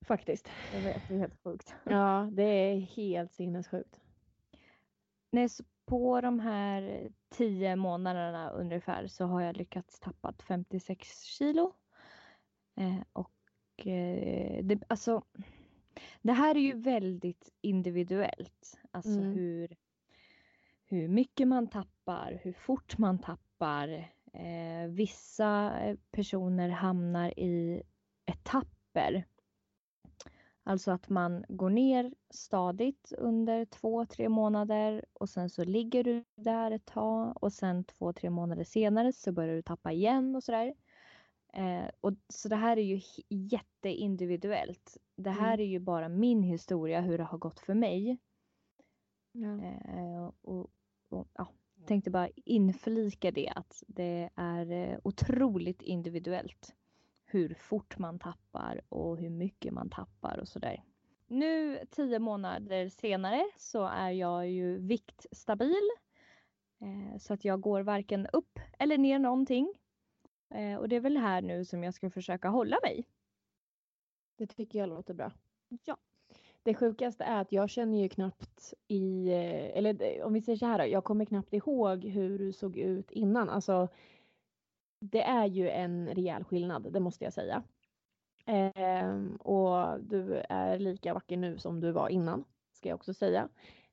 Faktiskt. 0.00 0.48
Jag 0.74 0.80
vet, 0.80 1.08
det 1.08 1.14
är 1.14 1.18
helt 1.18 1.42
sjukt. 1.44 1.74
Ja, 1.84 2.28
det 2.32 2.42
är 2.42 2.80
helt 2.80 3.32
sinnessjukt. 3.32 4.00
Nej, 5.30 5.48
så 5.48 5.64
på 5.84 6.20
de 6.20 6.40
här 6.40 7.10
tio 7.28 7.76
månaderna 7.76 8.50
ungefär 8.50 9.06
så 9.06 9.24
har 9.24 9.40
jag 9.40 9.56
lyckats 9.56 10.00
tappa 10.00 10.34
56 10.48 11.22
kilo. 11.22 11.72
Eh, 12.76 13.00
och 13.12 13.32
det, 14.62 14.82
alltså, 14.88 15.22
det 16.22 16.32
här 16.32 16.54
är 16.54 16.60
ju 16.60 16.72
väldigt 16.80 17.52
individuellt. 17.60 18.80
Alltså 18.90 19.20
Mm. 19.20 19.32
hur, 19.32 19.76
hur 20.84 21.08
mycket 21.08 21.48
man 21.48 21.66
tappar, 21.66 22.40
hur 22.42 22.52
fort 22.52 22.98
man 22.98 23.18
tappar. 23.18 24.12
Eh, 24.32 24.88
vissa 24.88 25.72
personer 26.10 26.68
hamnar 26.68 27.38
i 27.38 27.82
etapper. 28.26 29.24
Alltså 30.62 30.90
att 30.90 31.08
man 31.08 31.44
går 31.48 31.70
ner 31.70 32.14
stadigt 32.30 33.12
under 33.18 33.64
två, 33.64 34.06
tre 34.06 34.28
månader 34.28 35.04
och 35.12 35.28
sen 35.28 35.50
så 35.50 35.64
ligger 35.64 36.04
du 36.04 36.24
där 36.34 36.70
ett 36.70 36.84
tag 36.84 37.42
och 37.42 37.52
sen 37.52 37.84
två, 37.84 38.12
tre 38.12 38.30
månader 38.30 38.64
senare 38.64 39.12
så 39.12 39.32
börjar 39.32 39.54
du 39.54 39.62
tappa 39.62 39.92
igen 39.92 40.36
och 40.36 40.44
sådär. 40.44 40.74
Eh, 41.52 41.90
och, 42.00 42.12
så 42.28 42.48
det 42.48 42.56
här 42.56 42.76
är 42.76 42.82
ju 42.82 43.00
jätteindividuellt. 43.28 44.96
Det 45.16 45.30
här 45.30 45.54
mm. 45.54 45.60
är 45.60 45.70
ju 45.70 45.78
bara 45.78 46.08
min 46.08 46.42
historia 46.42 47.00
hur 47.00 47.18
det 47.18 47.24
har 47.24 47.38
gått 47.38 47.60
för 47.60 47.74
mig. 47.74 48.18
Ja. 49.32 49.64
Eh, 49.64 50.30
och, 50.40 50.70
och, 51.08 51.28
ja, 51.34 51.48
tänkte 51.86 52.10
bara 52.10 52.28
inflika 52.34 53.30
det 53.30 53.52
att 53.56 53.82
det 53.86 54.30
är 54.34 54.72
eh, 54.72 54.98
otroligt 55.02 55.82
individuellt 55.82 56.74
hur 57.24 57.54
fort 57.54 57.98
man 57.98 58.18
tappar 58.18 58.80
och 58.88 59.18
hur 59.18 59.30
mycket 59.30 59.72
man 59.72 59.90
tappar 59.90 60.38
och 60.38 60.48
sådär. 60.48 60.84
Nu 61.26 61.78
tio 61.90 62.18
månader 62.18 62.88
senare 62.88 63.50
så 63.56 63.84
är 63.84 64.10
jag 64.10 64.50
ju 64.50 64.78
viktstabil. 64.78 65.90
Eh, 66.80 67.18
så 67.18 67.34
att 67.34 67.44
jag 67.44 67.60
går 67.60 67.80
varken 67.80 68.26
upp 68.26 68.58
eller 68.78 68.98
ner 68.98 69.18
någonting. 69.18 69.74
Eh, 70.54 70.76
och 70.76 70.88
det 70.88 70.96
är 70.96 71.00
väl 71.00 71.16
här 71.16 71.42
nu 71.42 71.64
som 71.64 71.84
jag 71.84 71.94
ska 71.94 72.10
försöka 72.10 72.48
hålla 72.48 72.78
mig. 72.82 73.06
Det 74.36 74.46
tycker 74.46 74.78
jag 74.78 74.88
låter 74.88 75.14
bra. 75.14 75.32
Ja. 75.84 75.96
Det 76.62 76.74
sjukaste 76.74 77.24
är 77.24 77.40
att 77.40 77.52
jag 77.52 77.70
känner 77.70 77.98
ju 77.98 78.08
knappt 78.08 78.74
i, 78.88 79.28
eh, 79.28 79.78
eller 79.78 80.22
om 80.22 80.32
vi 80.32 80.42
säger 80.42 80.58
så 80.58 80.66
här 80.66 80.84
jag 80.84 81.04
kommer 81.04 81.24
knappt 81.24 81.54
ihåg 81.54 82.04
hur 82.04 82.38
du 82.38 82.52
såg 82.52 82.76
ut 82.76 83.10
innan. 83.10 83.50
Alltså, 83.50 83.88
det 85.00 85.22
är 85.22 85.46
ju 85.46 85.70
en 85.70 86.08
rejäl 86.08 86.44
skillnad, 86.44 86.92
det 86.92 87.00
måste 87.00 87.24
jag 87.24 87.32
säga. 87.32 87.62
Eh, 88.46 89.24
och 89.38 90.00
du 90.00 90.42
är 90.48 90.78
lika 90.78 91.14
vacker 91.14 91.36
nu 91.36 91.58
som 91.58 91.80
du 91.80 91.92
var 91.92 92.08
innan, 92.08 92.44
ska 92.72 92.88
jag 92.88 92.96
också 92.96 93.14
säga. 93.14 93.48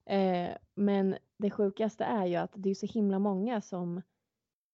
Eh, 0.06 0.50
men 0.76 1.16
det 1.38 1.52
sjukaste 1.52 2.04
är 2.04 2.26
ju 2.26 2.36
att 2.36 2.52
det 2.56 2.70
är 2.70 2.76
så 2.76 2.86
himla 2.86 3.20
många 3.20 3.62
som 3.62 4.02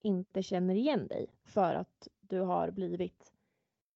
inte 0.02 0.44
känner 0.44 0.76
igen 0.76 1.08
dig 1.08 1.28
för 1.46 1.76
att 1.76 2.08
du 2.22 2.40
har 2.40 2.72
blivit, 2.72 3.33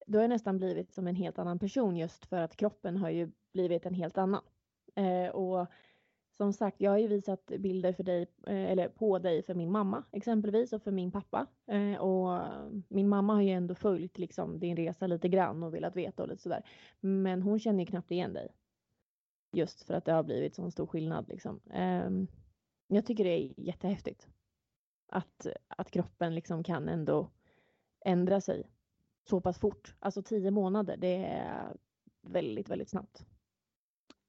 du 0.08 0.18
har 0.18 0.28
nästan 0.28 0.58
blivit 0.58 0.94
som 0.94 1.08
en 1.08 1.16
helt 1.16 1.40
annan 1.40 1.60
person 1.60 1.98
just 1.98 2.26
för 2.26 2.42
att 2.42 2.56
kroppen 2.56 2.98
har 2.98 3.10
ju 3.10 3.32
blivit 3.54 3.86
en 3.86 3.94
helt 3.94 4.18
annan. 4.18 4.44
Eh, 4.96 5.30
och 5.30 5.68
som 6.38 6.54
sagt, 6.54 6.82
jag 6.82 6.92
har 6.92 6.98
ju 6.98 7.08
visat 7.08 7.46
bilder 7.46 7.94
för 7.94 8.04
dig, 8.04 8.22
eh, 8.48 8.72
eller 8.72 8.90
på 8.90 9.20
dig 9.20 9.44
för 9.44 9.54
min 9.54 9.72
mamma 9.72 10.04
exempelvis 10.12 10.74
och 10.74 10.82
för 10.82 10.92
min 10.92 11.12
pappa. 11.12 11.48
Eh, 11.68 11.96
och 12.00 12.42
min 12.88 13.10
mamma 13.10 13.34
har 13.34 13.42
ju 13.42 13.50
ändå 13.50 13.76
följt 13.76 14.18
liksom 14.18 14.60
din 14.60 14.76
resa 14.76 15.08
lite 15.08 15.30
grann 15.30 15.64
och 15.64 15.74
velat 15.74 15.96
veta 15.96 16.24
och 16.24 16.30
lite 16.30 16.42
sådär. 16.42 16.64
Men 17.00 17.42
hon 17.42 17.60
känner 17.60 17.80
ju 17.80 17.86
knappt 17.86 18.12
igen 18.12 18.34
dig. 18.34 18.48
Just 19.52 19.84
för 19.84 19.94
att 19.94 20.06
det 20.06 20.12
har 20.12 20.24
blivit 20.24 20.56
sån 20.56 20.72
stor 20.72 20.88
skillnad 20.88 21.30
liksom. 21.30 21.60
Ehm, 21.74 22.28
jag 22.88 23.06
tycker 23.06 23.24
det 23.24 23.30
är 23.30 23.54
jättehäftigt. 23.58 24.28
Att, 25.10 25.48
att 25.68 25.92
kroppen 25.92 26.36
liksom 26.36 26.64
kan 26.64 26.90
ändå 26.90 27.30
ändra 28.06 28.42
sig 28.42 28.64
så 29.29 29.41
pass 29.41 29.60
fort. 29.60 29.96
Alltså 30.00 30.24
tio 30.24 30.51
månader, 30.51 30.98
det 30.98 31.25
är 31.25 31.75
väldigt, 32.22 32.69
väldigt 32.69 32.89
snabbt. 32.89 33.25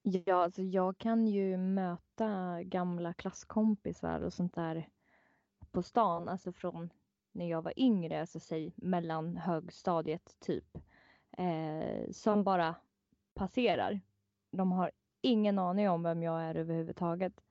Ja, 0.03 0.35
alltså 0.35 0.63
jag 0.63 0.99
kan 0.99 1.27
ju 1.27 1.57
möta 1.57 2.63
gamla 2.63 3.13
klasskompisar 3.15 4.21
och 4.21 4.33
sånt 4.33 4.55
där 4.55 4.89
på 5.71 5.83
stan, 5.83 6.29
alltså 6.29 6.53
från 6.53 6.91
när 7.33 7.51
jag 7.51 7.63
var 7.63 7.73
yngre, 7.77 8.21
alltså 8.21 8.41
säg 8.41 8.73
mellan 8.77 9.37
högstadiet 9.37 10.37
typ, 10.41 10.77
eh, 11.39 12.11
som 12.11 12.45
bara 12.45 12.75
passerar. 13.35 14.01
De 14.51 14.73
har 14.73 14.91
ingen 15.21 15.59
aning 15.59 15.89
om 15.89 16.03
vem 16.03 16.23
jag 16.23 16.43
är 16.43 16.55
överhuvudtaget. 16.55 17.45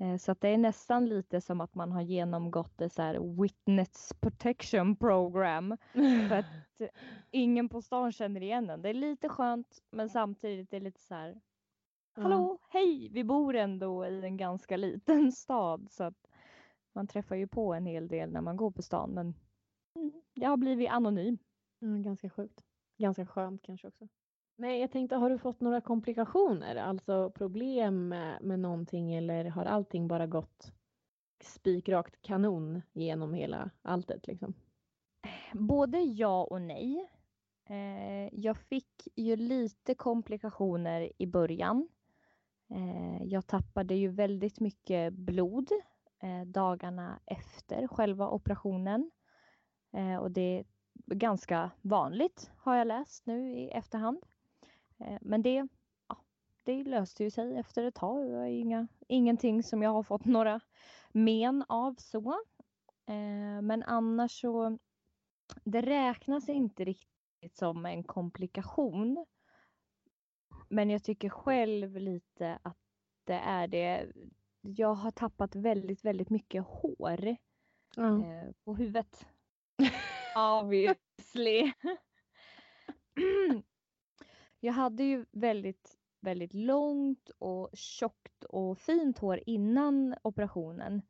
Eh, 0.00 0.16
så 0.16 0.32
att 0.32 0.40
det 0.40 0.48
är 0.48 0.58
nästan 0.58 1.08
lite 1.08 1.40
som 1.40 1.60
att 1.60 1.74
man 1.74 1.92
har 1.92 2.02
genomgått 2.02 2.80
ett 2.80 2.92
så 2.92 3.02
här 3.02 3.42
witness 3.42 4.12
protection 4.20 4.96
program. 4.96 5.76
för 6.28 6.36
att 6.38 6.46
ingen 7.30 7.68
på 7.68 7.82
stan 7.82 8.12
känner 8.12 8.42
igen 8.42 8.70
en. 8.70 8.82
Det 8.82 8.88
är 8.88 8.94
lite 8.94 9.28
skönt 9.28 9.82
men 9.90 10.08
samtidigt 10.08 10.72
är 10.72 10.80
det 10.80 10.84
lite 10.84 11.00
så 11.00 11.14
här 11.14 11.40
Hallå, 12.12 12.58
hej! 12.68 13.08
Vi 13.12 13.24
bor 13.24 13.56
ändå 13.56 14.06
i 14.06 14.24
en 14.24 14.36
ganska 14.36 14.76
liten 14.76 15.32
stad 15.42 15.88
så 15.90 16.04
att 16.04 16.26
man 16.92 17.06
träffar 17.06 17.36
ju 17.36 17.46
på 17.46 17.74
en 17.74 17.86
hel 17.86 18.08
del 18.08 18.32
när 18.32 18.40
man 18.40 18.56
går 18.56 18.70
på 18.70 18.82
stan 18.82 19.10
men 19.10 19.34
jag 20.34 20.50
har 20.50 20.56
blivit 20.56 20.90
anonym. 20.90 21.38
Mm, 21.82 22.02
ganska 22.02 22.30
sjukt. 22.30 22.64
Ganska 22.98 23.26
skönt 23.26 23.62
kanske 23.62 23.88
också. 23.88 24.08
Nej, 24.60 24.80
jag 24.80 24.90
tänkte, 24.90 25.16
har 25.16 25.30
du 25.30 25.38
fått 25.38 25.60
några 25.60 25.80
komplikationer, 25.80 26.76
alltså 26.76 27.30
problem 27.30 28.08
med, 28.08 28.42
med 28.42 28.60
någonting 28.60 29.14
eller 29.14 29.44
har 29.44 29.64
allting 29.64 30.08
bara 30.08 30.26
gått 30.26 30.72
spikrakt 31.42 32.22
kanon 32.22 32.82
genom 32.92 33.34
hela 33.34 33.70
alltet 33.82 34.26
liksom? 34.26 34.54
Både 35.52 35.98
ja 35.98 36.44
och 36.44 36.62
nej. 36.62 37.10
Eh, 37.68 38.40
jag 38.40 38.56
fick 38.56 39.08
ju 39.16 39.36
lite 39.36 39.94
komplikationer 39.94 41.12
i 41.18 41.26
början. 41.26 41.88
Eh, 42.70 43.22
jag 43.24 43.46
tappade 43.46 43.94
ju 43.94 44.08
väldigt 44.08 44.60
mycket 44.60 45.12
blod 45.12 45.68
eh, 46.22 46.42
dagarna 46.46 47.20
efter 47.26 47.86
själva 47.86 48.28
operationen. 48.28 49.10
Eh, 49.92 50.16
och 50.16 50.30
det 50.30 50.58
är 50.58 50.64
ganska 51.14 51.70
vanligt 51.80 52.50
har 52.56 52.76
jag 52.76 52.86
läst 52.86 53.26
nu 53.26 53.52
i 53.52 53.70
efterhand. 53.70 54.24
Men 55.20 55.42
det, 55.42 55.68
ja, 56.08 56.16
det 56.64 56.84
löste 56.84 57.24
ju 57.24 57.30
sig 57.30 57.56
efter 57.56 57.84
ett 57.84 57.94
tag. 57.94 58.26
Det 58.26 58.36
var 58.36 58.44
inga, 58.44 58.88
ingenting 59.08 59.62
som 59.62 59.82
jag 59.82 59.90
har 59.90 60.02
fått 60.02 60.24
några 60.24 60.60
men 61.12 61.64
av 61.68 61.94
så. 61.98 62.40
Men 63.62 63.82
annars 63.82 64.40
så, 64.40 64.78
det 65.64 65.80
räknas 65.80 66.48
inte 66.48 66.84
riktigt 66.84 67.56
som 67.56 67.86
en 67.86 68.04
komplikation 68.04 69.26
men 70.70 70.90
jag 70.90 71.04
tycker 71.04 71.28
själv 71.28 71.96
lite 71.96 72.58
att 72.62 72.78
det 73.24 73.34
är 73.34 73.68
det. 73.68 74.12
Jag 74.60 74.94
har 74.94 75.10
tappat 75.10 75.54
väldigt, 75.54 76.04
väldigt 76.04 76.30
mycket 76.30 76.64
hår 76.64 77.36
mm. 77.96 78.22
eh, 78.22 78.52
på 78.64 78.74
huvudet. 78.74 79.26
Obviously. 80.36 81.72
jag 84.60 84.72
hade 84.72 85.04
ju 85.04 85.26
väldigt, 85.30 85.98
väldigt 86.20 86.54
långt 86.54 87.30
och 87.38 87.70
tjockt 87.72 88.44
och 88.44 88.78
fint 88.78 89.18
hår 89.18 89.40
innan 89.46 90.14
operationen 90.22 91.02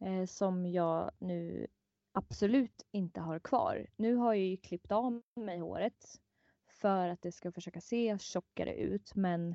eh, 0.00 0.24
som 0.24 0.66
jag 0.66 1.10
nu 1.18 1.66
absolut 2.12 2.86
inte 2.90 3.20
har 3.20 3.38
kvar. 3.38 3.86
Nu 3.96 4.14
har 4.14 4.34
jag 4.34 4.44
ju 4.44 4.56
klippt 4.56 4.92
av 4.92 5.22
mig 5.34 5.58
håret 5.58 6.20
för 6.66 7.08
att 7.08 7.22
det 7.22 7.32
ska 7.32 7.52
försöka 7.52 7.80
se 7.80 8.18
tjockare 8.18 8.74
ut. 8.74 9.14
Men 9.14 9.54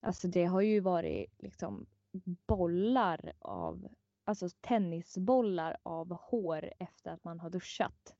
alltså 0.00 0.28
det 0.28 0.44
har 0.44 0.60
ju 0.60 0.80
varit 0.80 1.42
liksom 1.42 1.86
bollar 2.46 3.32
av, 3.38 3.88
alltså 4.24 4.48
tennisbollar 4.60 5.76
av 5.82 6.12
hår 6.12 6.72
efter 6.78 7.10
att 7.10 7.24
man 7.24 7.40
har 7.40 7.50
duschat. 7.50 8.14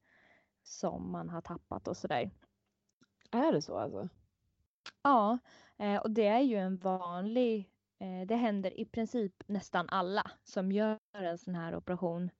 Som 0.64 1.12
man 1.12 1.28
har 1.28 1.40
tappat 1.40 1.88
och 1.88 1.96
sådär. 1.96 2.30
Är 3.30 3.52
det 3.52 3.62
så 3.62 3.76
alltså? 3.76 4.08
Ja, 5.02 5.38
eh, 5.78 5.96
och 5.96 6.10
det 6.10 6.26
är 6.26 6.40
ju 6.40 6.56
en 6.56 6.76
vanlig, 6.76 7.70
eh, 7.98 8.26
det 8.26 8.36
händer 8.36 8.80
i 8.80 8.84
princip 8.84 9.34
nästan 9.46 9.88
alla 9.88 10.30
som 10.44 10.72
gör 10.72 10.98
en 11.12 11.38
sån 11.38 11.54
här 11.54 11.76
operation. 11.76 12.30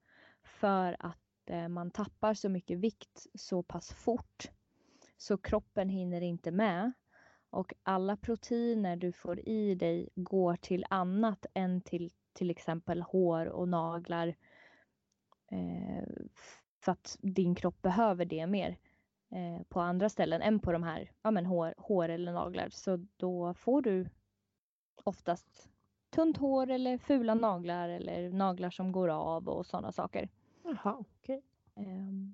För 0.42 0.96
att 0.98 1.50
eh, 1.50 1.68
man 1.68 1.90
tappar 1.90 2.34
så 2.34 2.48
mycket 2.48 2.78
vikt 2.78 3.26
så 3.34 3.62
pass 3.62 3.92
fort 3.92 4.50
så 5.16 5.38
kroppen 5.38 5.88
hinner 5.88 6.20
inte 6.20 6.50
med. 6.50 6.92
Och 7.50 7.74
alla 7.82 8.16
proteiner 8.16 8.96
du 8.96 9.12
får 9.12 9.48
i 9.48 9.74
dig 9.74 10.08
går 10.14 10.56
till 10.56 10.84
annat 10.90 11.46
än 11.54 11.80
till 11.80 12.10
till 12.32 12.50
exempel 12.50 13.02
hår 13.02 13.46
och 13.46 13.68
naglar. 13.68 14.34
För 16.80 16.92
att 16.92 17.16
din 17.20 17.54
kropp 17.54 17.82
behöver 17.82 18.24
det 18.24 18.46
mer 18.46 18.76
eh, 19.32 19.62
på 19.68 19.80
andra 19.80 20.08
ställen 20.08 20.42
än 20.42 20.58
på 20.58 20.72
de 20.72 20.82
här 20.82 21.10
ja, 21.22 21.30
men 21.30 21.46
hår, 21.46 21.74
hår 21.76 22.08
eller 22.08 22.32
naglar. 22.32 22.68
Så 22.70 23.06
då 23.16 23.54
får 23.54 23.82
du 23.82 24.08
oftast 25.04 25.70
tunt 26.10 26.36
hår 26.36 26.70
eller 26.70 26.98
fula 26.98 27.34
naglar 27.34 27.88
eller 27.88 28.30
naglar 28.30 28.70
som 28.70 28.92
går 28.92 29.08
av 29.08 29.48
och 29.48 29.66
sådana 29.66 29.92
saker. 29.92 30.28
Jaha, 30.62 30.96
okej. 30.98 31.42
Okay. 31.74 31.86
Eh, 31.86 32.32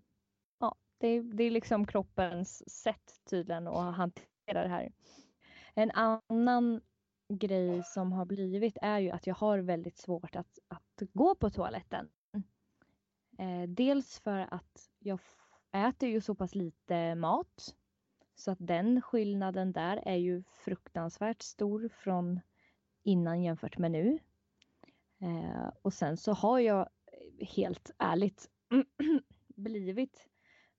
det, 0.98 1.20
det 1.20 1.44
är 1.44 1.50
liksom 1.50 1.86
kroppens 1.86 2.70
sätt 2.70 3.20
tydligen 3.30 3.68
att 3.68 3.96
hantera 3.96 4.62
det 4.62 4.68
här. 4.68 4.92
En 5.74 5.90
annan 5.90 6.80
grej 7.28 7.82
som 7.84 8.12
har 8.12 8.24
blivit 8.24 8.76
är 8.82 8.98
ju 8.98 9.10
att 9.10 9.26
jag 9.26 9.34
har 9.34 9.58
väldigt 9.58 9.98
svårt 9.98 10.36
att, 10.36 10.58
att 10.68 11.02
gå 11.12 11.34
på 11.34 11.50
toaletten. 11.50 12.08
Eh, 13.38 13.62
dels 13.68 14.18
för 14.18 14.54
att 14.54 14.90
jag 14.98 15.20
äter 15.72 16.08
ju 16.08 16.20
så 16.20 16.34
pass 16.34 16.54
lite 16.54 17.14
mat 17.14 17.74
så 18.34 18.50
att 18.50 18.58
den 18.60 19.02
skillnaden 19.02 19.72
där 19.72 20.02
är 20.06 20.16
ju 20.16 20.42
fruktansvärt 20.64 21.42
stor 21.42 21.88
från 21.88 22.40
innan 23.02 23.42
jämfört 23.42 23.78
med 23.78 23.90
nu. 23.90 24.18
Eh, 25.20 25.68
och 25.82 25.92
sen 25.92 26.16
så 26.16 26.32
har 26.32 26.58
jag 26.58 26.88
helt 27.40 27.90
ärligt 27.98 28.50
blivit 29.56 30.28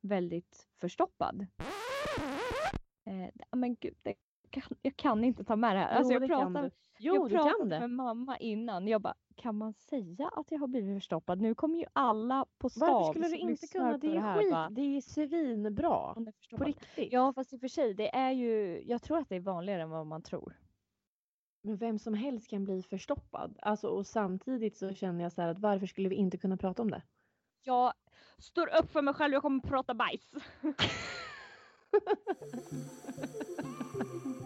väldigt 0.02 0.68
förstoppad. 0.82 1.48
Eh, 3.06 3.30
men 3.52 3.76
gud, 3.76 3.96
det 4.02 4.16
kan, 4.50 4.64
jag 4.82 4.96
kan 4.96 5.24
inte 5.24 5.44
ta 5.44 5.56
med 5.56 5.76
det 5.76 5.80
här. 5.80 5.98
Alltså 5.98 6.14
Jo, 6.14 6.20
jag 6.20 6.30
pratade. 6.30 6.72
Jo, 7.00 7.30
jag 7.30 7.32
pratade 7.32 7.80
med 7.80 7.90
mamma 7.90 8.38
innan. 8.38 8.88
Jag 8.88 9.02
bara, 9.02 9.16
kan 9.40 9.58
man 9.58 9.74
säga 9.74 10.30
att 10.30 10.52
jag 10.52 10.60
har 10.60 10.68
blivit 10.68 10.98
förstoppad? 10.98 11.42
Nu 11.42 11.56
kommer 11.56 11.80
ju 11.80 11.86
alla 11.94 12.46
på 12.58 12.70
stan 12.70 12.90
Varför 12.94 13.12
skulle 13.14 13.28
du 13.28 13.36
inte 13.38 13.68
kunna? 13.68 13.98
Det 13.98 14.08
är 14.08 14.20
här 14.20 14.38
skit. 14.38 14.76
Det 14.76 14.82
är 14.82 15.02
svinbra. 15.02 16.14
"Hon 16.14 16.28
är 16.28 16.32
På 16.32 16.38
förstoppad." 16.38 16.68
riktigt. 16.68 17.14
Ja, 17.14 17.34
fast 17.34 17.54
i 17.54 17.56
och 17.56 17.60
för 17.60 17.68
sig, 17.68 17.94
det 17.94 18.16
är 18.16 18.32
ju, 18.32 18.84
jag 18.86 19.02
tror 19.02 19.18
att 19.18 19.30
det 19.30 19.36
är 19.36 19.40
vanligare 19.40 19.82
än 19.82 19.90
vad 19.90 20.08
man 20.08 20.22
tror. 20.22 20.60
Men 21.62 21.78
vem 21.78 22.00
som 22.00 22.14
helst 22.14 22.50
kan 22.50 22.64
bli 22.64 22.84
förstoppad. 22.84 23.58
Alltså, 23.62 23.88
och 23.88 24.08
samtidigt 24.08 24.78
så 24.78 24.94
känner 24.94 25.24
jag 25.24 25.32
så 25.32 25.42
att 25.42 25.60
varför 25.60 25.88
skulle 25.88 26.10
vi 26.10 26.16
inte 26.16 26.38
kunna 26.38 26.58
prata 26.58 26.82
om 26.82 26.92
det? 26.92 27.02
Jag 27.64 27.94
står 28.38 28.78
upp 28.78 28.92
för 28.92 29.02
mig 29.02 29.14
själv, 29.14 29.34
jag 29.34 29.42
kommer 29.42 29.62
prata 29.62 29.94
bajs. 29.94 30.32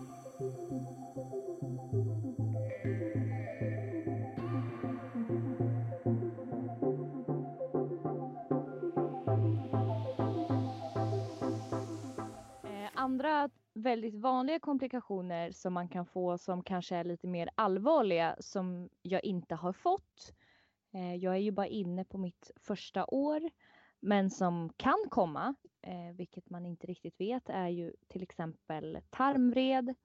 Andra 13.24 13.50
väldigt 13.74 14.16
vanliga 14.16 14.60
komplikationer 14.60 15.52
som 15.52 15.74
man 15.74 15.90
kan 15.90 16.06
få 16.06 16.38
som 16.38 16.64
kanske 16.64 16.96
är 16.96 17.04
lite 17.04 17.28
mer 17.28 17.50
allvarliga 17.56 18.36
som 18.40 18.90
jag 19.02 19.24
inte 19.24 19.56
har 19.56 19.74
fått. 19.74 20.34
Eh, 20.94 21.16
jag 21.16 21.34
är 21.34 21.40
ju 21.40 21.52
bara 21.52 21.68
inne 21.68 22.06
på 22.06 22.18
mitt 22.18 22.52
första 22.56 23.06
år 23.06 23.50
men 24.00 24.30
som 24.30 24.74
kan 24.78 25.06
komma, 25.10 25.56
eh, 25.82 26.16
vilket 26.16 26.50
man 26.50 26.66
inte 26.66 26.88
riktigt 26.88 27.20
vet, 27.20 27.50
är 27.50 27.68
ju 27.68 27.94
till 28.08 28.24
exempel 28.24 29.00
tarmvred, 29.10 29.96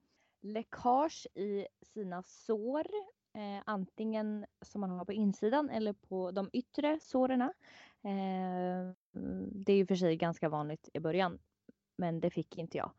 läckage 0.42 1.26
i 1.34 1.66
sina 1.82 2.22
sår, 2.22 2.86
eh, 3.34 3.62
antingen 3.66 4.46
som 4.62 4.80
man 4.80 4.90
har 4.90 5.04
på 5.04 5.12
insidan 5.12 5.70
eller 5.70 5.92
på 5.92 6.30
de 6.30 6.50
yttre 6.52 6.98
såren. 7.00 7.52
Det 9.52 9.72
är 9.72 9.76
ju 9.76 9.86
för 9.86 9.96
sig 9.96 10.16
ganska 10.16 10.48
vanligt 10.48 10.88
i 10.94 11.00
början, 11.00 11.38
men 11.96 12.20
det 12.20 12.30
fick 12.30 12.58
inte 12.58 12.78
jag. 12.78 12.90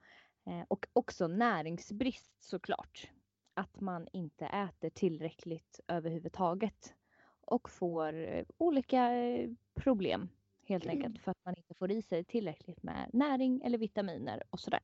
Eh, 0.45 0.65
och 0.67 0.87
också 0.93 1.27
näringsbrist 1.27 2.43
såklart. 2.43 3.09
Att 3.53 3.81
man 3.81 4.07
inte 4.13 4.45
äter 4.45 4.89
tillräckligt 4.89 5.79
överhuvudtaget 5.87 6.93
och 7.41 7.69
får 7.69 8.13
eh, 8.13 8.45
olika 8.57 9.13
eh, 9.13 9.49
problem 9.73 10.29
helt 10.67 10.87
enkelt 10.87 11.19
för 11.19 11.31
att 11.31 11.45
man 11.45 11.55
inte 11.57 11.73
får 11.73 11.91
i 11.91 12.01
sig 12.01 12.23
tillräckligt 12.23 12.83
med 12.83 13.09
näring 13.13 13.61
eller 13.61 13.77
vitaminer 13.77 14.43
och 14.49 14.59
sådär. 14.59 14.81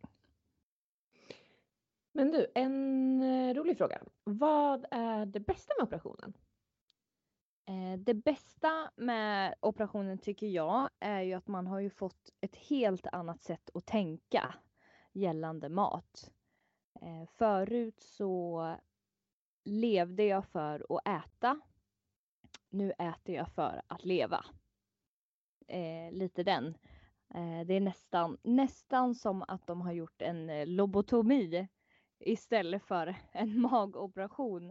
Men 2.11 2.31
du, 2.31 2.47
en 2.55 3.53
rolig 3.53 3.77
fråga. 3.77 4.01
Vad 4.23 4.85
är 4.91 5.25
det 5.25 5.39
bästa 5.39 5.73
med 5.77 5.83
operationen? 5.83 6.33
Det 7.97 8.13
bästa 8.13 8.91
med 8.95 9.55
operationen 9.59 10.17
tycker 10.17 10.47
jag 10.47 10.89
är 10.99 11.21
ju 11.21 11.33
att 11.33 11.47
man 11.47 11.67
har 11.67 11.79
ju 11.79 11.89
fått 11.89 12.29
ett 12.41 12.55
helt 12.55 13.07
annat 13.07 13.43
sätt 13.43 13.69
att 13.73 13.85
tänka 13.85 14.55
gällande 15.15 15.69
mat. 15.69 16.31
Eh, 17.01 17.25
Förut 17.37 17.99
så 17.99 18.75
levde 19.63 20.23
jag 20.23 20.45
för 20.45 20.85
att 20.89 21.07
äta. 21.07 21.59
Nu 22.69 22.91
äter 22.91 23.35
jag 23.35 23.49
för 23.49 23.81
att 23.87 24.05
leva. 24.05 24.45
Eh, 25.67 26.11
lite 26.11 26.43
den. 26.43 26.65
Eh, 27.33 27.65
det 27.65 27.73
är 27.73 27.81
nästan, 27.81 28.37
nästan 28.43 29.15
som 29.15 29.43
att 29.47 29.67
de 29.67 29.81
har 29.81 29.91
gjort 29.91 30.21
en 30.21 30.49
eh, 30.49 30.67
lobotomi 30.67 31.67
istället 32.19 32.83
för 32.83 33.15
en 33.31 33.61
magoperation. 33.61 34.69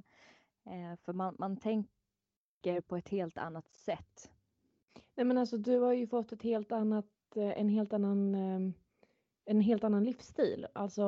Eh, 0.66 0.96
för 1.02 1.12
man, 1.12 1.36
man 1.38 1.56
tänker 1.56 2.80
på 2.80 2.96
ett 2.96 3.08
helt 3.08 3.38
annat 3.38 3.68
sätt. 3.68 4.30
Nej 5.14 5.26
men 5.26 5.38
alltså 5.38 5.58
du 5.58 5.78
har 5.78 5.92
ju 5.92 6.06
fått 6.06 6.32
ett 6.32 6.42
helt 6.42 6.72
annat, 6.72 7.36
eh, 7.36 7.60
en 7.60 7.68
helt 7.68 7.92
annan, 7.92 8.34
eh, 8.34 8.72
en 9.44 9.60
helt 9.60 9.84
annan 9.84 10.04
livsstil. 10.04 10.66
Alltså 10.72 11.04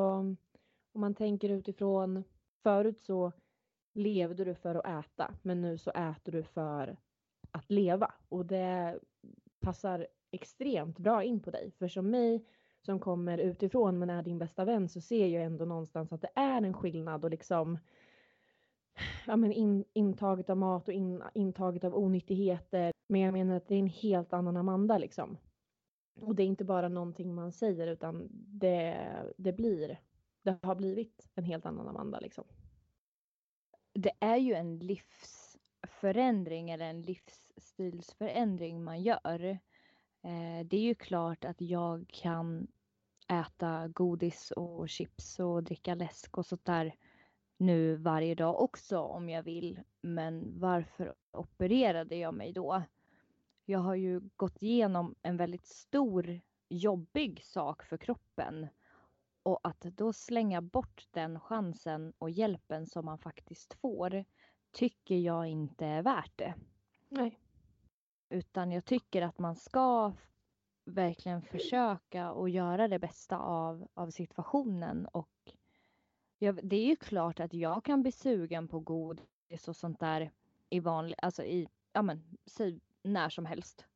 om 0.92 1.00
man 1.00 1.14
tänker 1.14 1.48
utifrån, 1.48 2.24
förut 2.62 3.02
så 3.02 3.32
levde 3.94 4.44
du 4.44 4.54
för 4.54 4.74
att 4.74 5.04
äta 5.04 5.34
men 5.42 5.60
nu 5.60 5.78
så 5.78 5.90
äter 5.90 6.32
du 6.32 6.42
för 6.42 6.96
att 7.50 7.70
leva 7.70 8.14
och 8.28 8.46
det 8.46 8.98
passar 9.60 10.06
extremt 10.30 10.98
bra 10.98 11.22
in 11.22 11.40
på 11.40 11.50
dig. 11.50 11.72
För 11.78 11.88
som 11.88 12.10
mig 12.10 12.44
som 12.82 13.00
kommer 13.00 13.38
utifrån 13.38 13.98
men 13.98 14.10
är 14.10 14.22
din 14.22 14.38
bästa 14.38 14.64
vän 14.64 14.88
så 14.88 15.00
ser 15.00 15.26
jag 15.26 15.44
ändå 15.44 15.64
någonstans 15.64 16.12
att 16.12 16.20
det 16.20 16.30
är 16.34 16.62
en 16.62 16.74
skillnad 16.74 17.24
och 17.24 17.30
liksom 17.30 17.78
ja, 19.26 19.36
men 19.36 19.52
in, 19.52 19.84
intaget 19.92 20.50
av 20.50 20.56
mat 20.56 20.88
och 20.88 20.94
in, 20.94 21.22
intaget 21.34 21.84
av 21.84 21.96
onyttigheter. 21.96 22.92
Men 23.08 23.20
jag 23.20 23.32
menar 23.32 23.56
att 23.56 23.68
det 23.68 23.74
är 23.74 23.78
en 23.78 23.86
helt 23.86 24.32
annan 24.32 24.56
Amanda 24.56 24.98
liksom. 24.98 25.36
Och 26.20 26.34
det 26.34 26.42
är 26.42 26.46
inte 26.46 26.64
bara 26.64 26.88
någonting 26.88 27.34
man 27.34 27.52
säger 27.52 27.86
utan 27.86 28.28
det, 28.32 29.08
det 29.36 29.52
blir, 29.52 30.00
det 30.42 30.58
har 30.62 30.74
blivit 30.74 31.28
en 31.34 31.44
helt 31.44 31.66
annan 31.66 31.88
Amanda 31.88 32.20
liksom. 32.20 32.44
Det 33.92 34.12
är 34.20 34.36
ju 34.36 34.54
en 34.54 34.78
livsförändring 34.78 36.70
eller 36.70 36.84
en 36.84 37.02
livsstilsförändring 37.02 38.84
man 38.84 39.02
gör. 39.02 39.44
Eh, 40.22 40.64
det 40.64 40.76
är 40.76 40.80
ju 40.80 40.94
klart 40.94 41.44
att 41.44 41.60
jag 41.60 42.04
kan 42.08 42.66
äta 43.28 43.88
godis 43.88 44.50
och 44.50 44.88
chips 44.88 45.38
och 45.38 45.62
dricka 45.62 45.94
läsk 45.94 46.38
och 46.38 46.46
sånt 46.46 46.64
där 46.64 46.94
nu 47.56 47.96
varje 47.96 48.34
dag 48.34 48.60
också 48.60 48.98
om 48.98 49.28
jag 49.28 49.42
vill. 49.42 49.80
Men 50.00 50.60
varför 50.60 51.14
opererade 51.32 52.16
jag 52.16 52.34
mig 52.34 52.52
då? 52.52 52.82
Jag 53.68 53.78
har 53.78 53.94
ju 53.94 54.20
gått 54.36 54.62
igenom 54.62 55.14
en 55.22 55.36
väldigt 55.36 55.66
stor 55.66 56.40
jobbig 56.68 57.44
sak 57.44 57.82
för 57.82 57.96
kroppen. 57.96 58.68
Och 59.42 59.60
att 59.62 59.80
då 59.80 60.12
slänga 60.12 60.62
bort 60.62 61.08
den 61.10 61.40
chansen 61.40 62.12
och 62.18 62.30
hjälpen 62.30 62.86
som 62.86 63.04
man 63.04 63.18
faktiskt 63.18 63.74
får 63.74 64.24
tycker 64.72 65.14
jag 65.16 65.46
inte 65.46 65.86
är 65.86 66.02
värt 66.02 66.32
det. 66.36 66.54
Nej. 67.08 67.38
Utan 68.28 68.72
jag 68.72 68.84
tycker 68.84 69.22
att 69.22 69.38
man 69.38 69.56
ska 69.56 70.12
verkligen 70.84 71.42
försöka 71.42 72.32
och 72.32 72.48
göra 72.48 72.88
det 72.88 72.98
bästa 72.98 73.38
av, 73.38 73.88
av 73.94 74.10
situationen. 74.10 75.06
Och 75.06 75.52
jag, 76.38 76.60
det 76.62 76.76
är 76.76 76.86
ju 76.86 76.96
klart 76.96 77.40
att 77.40 77.54
jag 77.54 77.84
kan 77.84 78.02
bli 78.02 78.12
sugen 78.12 78.68
på 78.68 78.80
godis 78.80 79.68
och 79.68 79.76
sånt 79.76 80.00
där 80.00 80.30
i 80.70 80.80
vanlig, 80.80 81.16
alltså 81.22 81.42
i, 81.44 81.68
ja 81.92 82.02
men, 82.02 82.38
när 83.06 83.28
som 83.28 83.46
helst. 83.46 83.86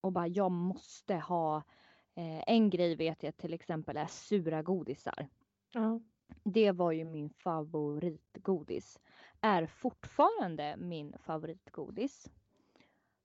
Och 0.00 0.12
bara 0.12 0.26
jag 0.28 0.52
måste 0.52 1.14
ha, 1.14 1.56
eh, 2.14 2.42
en 2.46 2.70
grej 2.70 2.96
vet 2.96 3.22
jag 3.22 3.36
till 3.36 3.54
exempel 3.54 3.96
är 3.96 4.06
sura 4.06 4.62
godisar. 4.62 5.28
Ja. 5.72 6.00
Det 6.44 6.72
var 6.72 6.92
ju 6.92 7.04
min 7.04 7.30
favoritgodis. 7.30 9.00
Är 9.40 9.66
fortfarande 9.66 10.76
min 10.76 11.14
favoritgodis. 11.18 12.30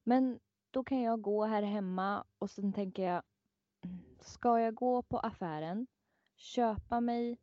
Men 0.03 0.39
då 0.71 0.83
kan 0.83 1.01
jag 1.01 1.21
gå 1.21 1.45
här 1.45 1.63
hemma 1.63 2.25
och 2.37 2.49
sen 2.49 2.73
tänker 2.73 3.03
jag, 3.03 3.23
"Mm, 3.81 3.99
ska 4.21 4.59
jag 4.59 4.73
gå 4.75 5.01
på 5.01 5.19
affären, 5.19 5.87
köpa 6.35 7.01
mig 7.01 7.37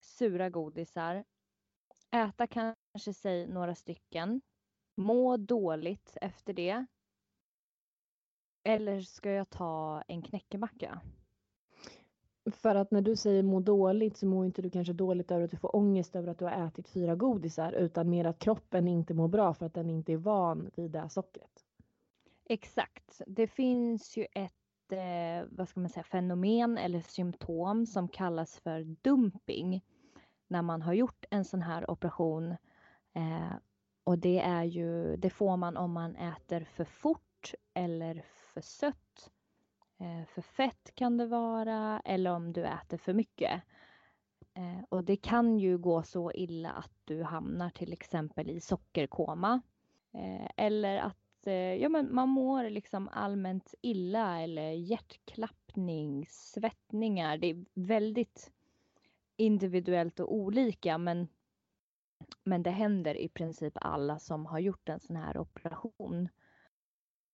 sura 0.00 0.50
godisar, 0.50 1.24
äta 2.10 2.46
kanske 2.46 3.14
säg 3.14 3.46
några 3.46 3.74
stycken, 3.74 4.40
må 4.94 5.36
dåligt 5.36 6.16
efter 6.20 6.52
det. 6.52 6.86
Eller 8.64 9.00
ska 9.00 9.30
jag 9.30 9.50
ta 9.50 10.02
en 10.08 10.22
knäckemacka? 10.22 11.00
För 12.52 12.74
att 12.74 12.90
när 12.90 13.00
du 13.00 13.16
säger 13.16 13.42
må 13.42 13.60
dåligt 13.60 14.16
så 14.16 14.26
mår 14.26 14.46
inte 14.46 14.62
du 14.62 14.70
kanske 14.70 14.92
dåligt 14.92 15.30
över 15.30 15.44
att 15.44 15.50
du 15.50 15.56
får 15.56 15.76
ångest 15.76 16.16
över 16.16 16.28
att 16.28 16.38
du 16.38 16.44
har 16.44 16.66
ätit 16.66 16.88
fyra 16.88 17.16
godisar 17.16 17.72
utan 17.72 18.10
mer 18.10 18.24
att 18.24 18.38
kroppen 18.38 18.88
inte 18.88 19.14
mår 19.14 19.28
bra 19.28 19.54
för 19.54 19.66
att 19.66 19.74
den 19.74 19.90
inte 19.90 20.12
är 20.12 20.16
van 20.16 20.70
vid 20.76 20.90
det 20.90 21.00
här 21.00 21.08
sockret. 21.08 21.64
Exakt. 22.44 23.22
Det 23.26 23.46
finns 23.46 24.16
ju 24.16 24.26
ett 24.34 24.92
eh, 24.92 25.48
vad 25.50 25.68
ska 25.68 25.80
man 25.80 25.90
säga, 25.90 26.04
fenomen 26.04 26.78
eller 26.78 27.00
symptom 27.00 27.86
som 27.86 28.08
kallas 28.08 28.58
för 28.58 28.84
dumping 28.84 29.84
när 30.48 30.62
man 30.62 30.82
har 30.82 30.92
gjort 30.92 31.24
en 31.30 31.44
sån 31.44 31.62
här 31.62 31.90
operation. 31.90 32.50
Eh, 33.14 33.52
och 34.04 34.18
det 34.18 34.38
är 34.38 34.64
ju, 34.64 35.16
det 35.16 35.30
får 35.30 35.56
man 35.56 35.76
om 35.76 35.92
man 35.92 36.16
äter 36.16 36.64
för 36.64 36.84
fort 36.84 37.54
eller 37.74 38.24
för 38.54 38.60
sött. 38.60 39.30
Eh, 39.98 40.26
för 40.26 40.42
fett 40.42 40.94
kan 40.94 41.16
det 41.16 41.26
vara 41.26 42.02
eller 42.04 42.30
om 42.30 42.52
du 42.52 42.64
äter 42.64 42.96
för 42.96 43.12
mycket. 43.12 43.62
Eh, 44.54 44.84
och 44.88 45.04
det 45.04 45.16
kan 45.16 45.58
ju 45.58 45.78
gå 45.78 46.02
så 46.02 46.32
illa 46.32 46.70
att 46.70 46.92
du 47.04 47.22
hamnar 47.22 47.70
till 47.70 47.92
exempel 47.92 48.50
i 48.50 48.60
sockerkoma. 48.60 49.62
Eh, 50.12 50.50
eller 50.56 50.98
att 50.98 51.18
ja, 51.80 51.88
men 51.88 52.14
man 52.14 52.28
mår 52.28 52.70
liksom 52.70 53.08
allmänt 53.12 53.74
illa 53.80 54.40
eller 54.40 54.70
hjärtklappning, 54.70 56.26
svettningar. 56.28 57.38
Det 57.38 57.46
är 57.46 57.64
väldigt 57.74 58.52
individuellt 59.36 60.20
och 60.20 60.34
olika 60.34 60.98
men, 60.98 61.28
men 62.44 62.62
det 62.62 62.70
händer 62.70 63.14
i 63.16 63.28
princip 63.28 63.72
alla 63.76 64.18
som 64.18 64.46
har 64.46 64.58
gjort 64.58 64.88
en 64.88 65.00
sån 65.00 65.16
här 65.16 65.38
operation. 65.38 66.28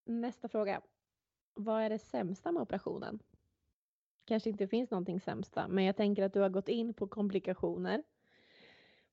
Nästa 0.05 0.47
fråga. 0.47 0.81
Vad 1.53 1.81
är 1.81 1.89
det 1.89 1.99
sämsta 1.99 2.51
med 2.51 2.61
operationen? 2.61 3.19
Kanske 4.25 4.49
inte 4.49 4.67
finns 4.67 4.91
någonting 4.91 5.19
sämsta, 5.19 5.67
men 5.67 5.83
jag 5.83 5.95
tänker 5.95 6.23
att 6.23 6.33
du 6.33 6.39
har 6.39 6.49
gått 6.49 6.69
in 6.69 6.93
på 6.93 7.07
komplikationer. 7.07 8.03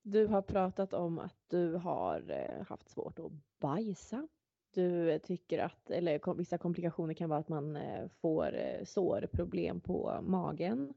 Du 0.02 0.26
har 0.26 0.42
pratat 0.42 0.92
om 0.92 1.18
att 1.18 1.36
du 1.48 1.74
har 1.74 2.30
eh, 2.30 2.66
haft 2.66 2.88
svårt 2.88 3.18
att 3.18 3.32
bajsa. 3.60 4.28
Du 4.74 5.10
eh, 5.10 5.18
tycker 5.18 5.58
att, 5.58 5.90
eller 5.90 6.34
vissa 6.34 6.58
komplikationer 6.58 7.14
kan 7.14 7.30
vara 7.30 7.40
att 7.40 7.48
man 7.48 7.76
eh, 7.76 8.08
får 8.08 8.58
sårproblem 8.84 9.80
på 9.80 10.18
magen. 10.22 10.94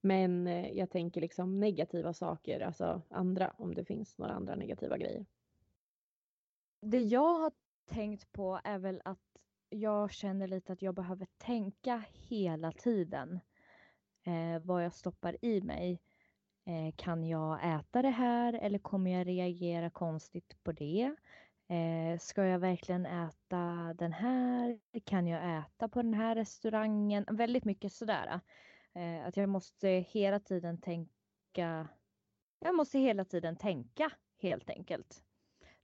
Men 0.00 0.46
eh, 0.46 0.70
jag 0.72 0.90
tänker 0.90 1.20
liksom 1.20 1.60
negativa 1.60 2.12
saker, 2.12 2.60
alltså 2.60 3.02
andra, 3.08 3.54
om 3.56 3.74
det 3.74 3.84
finns 3.84 4.18
några 4.18 4.32
andra 4.32 4.54
negativa 4.54 4.98
grejer. 4.98 5.26
Det 6.80 6.98
jag 6.98 7.34
har 7.34 7.52
tänkt 7.88 8.32
på 8.32 8.60
är 8.64 8.78
väl 8.78 9.00
att 9.04 9.18
jag 9.70 10.12
känner 10.12 10.48
lite 10.48 10.72
att 10.72 10.82
jag 10.82 10.94
behöver 10.94 11.26
tänka 11.38 12.04
hela 12.12 12.72
tiden 12.72 13.40
eh, 14.22 14.62
vad 14.62 14.84
jag 14.84 14.92
stoppar 14.92 15.44
i 15.44 15.60
mig. 15.60 16.00
Eh, 16.64 16.94
kan 16.96 17.24
jag 17.24 17.74
äta 17.78 18.02
det 18.02 18.10
här 18.10 18.52
eller 18.52 18.78
kommer 18.78 19.10
jag 19.10 19.26
reagera 19.26 19.90
konstigt 19.90 20.62
på 20.62 20.72
det? 20.72 21.14
Eh, 21.68 22.18
ska 22.18 22.44
jag 22.44 22.58
verkligen 22.58 23.06
äta 23.06 23.94
den 23.98 24.12
här? 24.12 24.78
Kan 25.04 25.26
jag 25.26 25.58
äta 25.58 25.88
på 25.88 26.02
den 26.02 26.14
här 26.14 26.34
restaurangen? 26.34 27.24
Väldigt 27.30 27.64
mycket 27.64 27.92
sådär. 27.92 28.40
Eh, 28.98 29.26
att 29.26 29.36
jag 29.36 29.48
måste 29.48 29.88
hela 29.88 30.40
tiden 30.40 30.80
tänka. 30.80 31.88
Jag 32.58 32.74
måste 32.74 32.98
hela 32.98 33.24
tiden 33.24 33.56
tänka 33.56 34.10
helt 34.38 34.70
enkelt. 34.70 35.24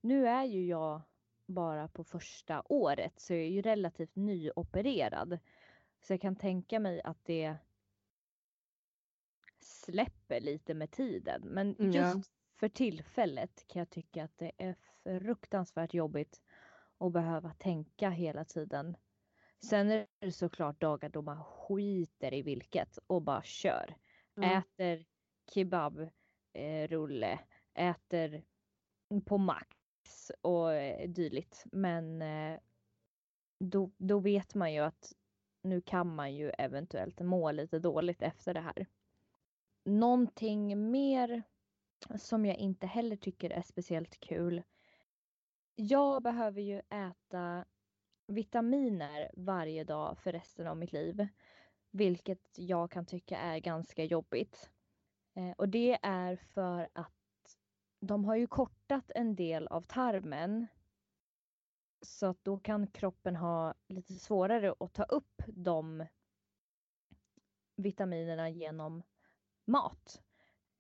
Nu 0.00 0.28
är 0.28 0.44
ju 0.44 0.66
jag 0.66 1.02
bara 1.46 1.88
på 1.88 2.04
första 2.04 2.62
året 2.68 3.20
så 3.20 3.32
jag 3.32 3.42
är 3.42 3.48
ju 3.48 3.62
relativt 3.62 4.16
nyopererad. 4.16 5.38
Så 6.00 6.12
jag 6.12 6.20
kan 6.20 6.36
tänka 6.36 6.80
mig 6.80 7.02
att 7.02 7.24
det 7.24 7.56
släpper 9.60 10.40
lite 10.40 10.74
med 10.74 10.90
tiden. 10.90 11.42
Men 11.44 11.76
mm, 11.76 11.92
just 11.92 12.16
ja. 12.16 12.22
för 12.56 12.68
tillfället 12.68 13.64
kan 13.68 13.80
jag 13.80 13.90
tycka 13.90 14.24
att 14.24 14.38
det 14.38 14.52
är 14.58 14.76
fruktansvärt 15.20 15.94
jobbigt 15.94 16.42
att 16.98 17.12
behöva 17.12 17.52
tänka 17.52 18.10
hela 18.10 18.44
tiden. 18.44 18.96
Sen 19.64 19.90
är 19.90 20.06
det 20.20 20.32
såklart 20.32 20.80
dagar 20.80 21.08
då 21.08 21.22
man 21.22 21.44
skiter 21.44 22.34
i 22.34 22.42
vilket 22.42 22.98
och 23.06 23.22
bara 23.22 23.42
kör. 23.42 23.96
Mm. 24.36 24.58
Äter 24.58 25.04
kebabrulle, 25.54 27.32
eh, 27.74 27.88
äter 27.90 28.44
på 29.24 29.38
mack 29.38 29.76
och 30.40 30.72
eh, 30.72 31.08
dylikt. 31.08 31.64
Men 31.72 32.22
eh, 32.22 32.60
då, 33.58 33.90
då 33.96 34.18
vet 34.18 34.54
man 34.54 34.72
ju 34.72 34.80
att 34.80 35.12
nu 35.62 35.80
kan 35.80 36.14
man 36.14 36.34
ju 36.34 36.50
eventuellt 36.50 37.20
må 37.20 37.52
lite 37.52 37.78
dåligt 37.78 38.22
efter 38.22 38.54
det 38.54 38.60
här. 38.60 38.86
Någonting 39.84 40.90
mer 40.90 41.42
som 42.18 42.46
jag 42.46 42.56
inte 42.56 42.86
heller 42.86 43.16
tycker 43.16 43.50
är 43.50 43.62
speciellt 43.62 44.20
kul. 44.20 44.62
Jag 45.74 46.22
behöver 46.22 46.60
ju 46.60 46.78
äta 46.78 47.64
vitaminer 48.26 49.30
varje 49.36 49.84
dag 49.84 50.18
för 50.18 50.32
resten 50.32 50.66
av 50.66 50.76
mitt 50.76 50.92
liv. 50.92 51.28
Vilket 51.90 52.58
jag 52.58 52.90
kan 52.90 53.06
tycka 53.06 53.38
är 53.38 53.58
ganska 53.58 54.04
jobbigt. 54.04 54.70
Eh, 55.34 55.50
och 55.50 55.68
det 55.68 55.98
är 56.02 56.36
för 56.36 56.88
att 56.92 57.12
de 58.00 58.24
har 58.24 58.36
ju 58.36 58.46
kortat 58.46 59.10
en 59.14 59.36
del 59.36 59.66
av 59.68 59.82
tarmen. 59.82 60.66
Så 62.02 62.26
att 62.26 62.44
då 62.44 62.58
kan 62.58 62.86
kroppen 62.86 63.36
ha 63.36 63.74
lite 63.88 64.14
svårare 64.14 64.74
att 64.80 64.92
ta 64.92 65.02
upp 65.02 65.42
de 65.46 66.06
vitaminerna 67.76 68.50
genom 68.50 69.02
mat. 69.64 70.22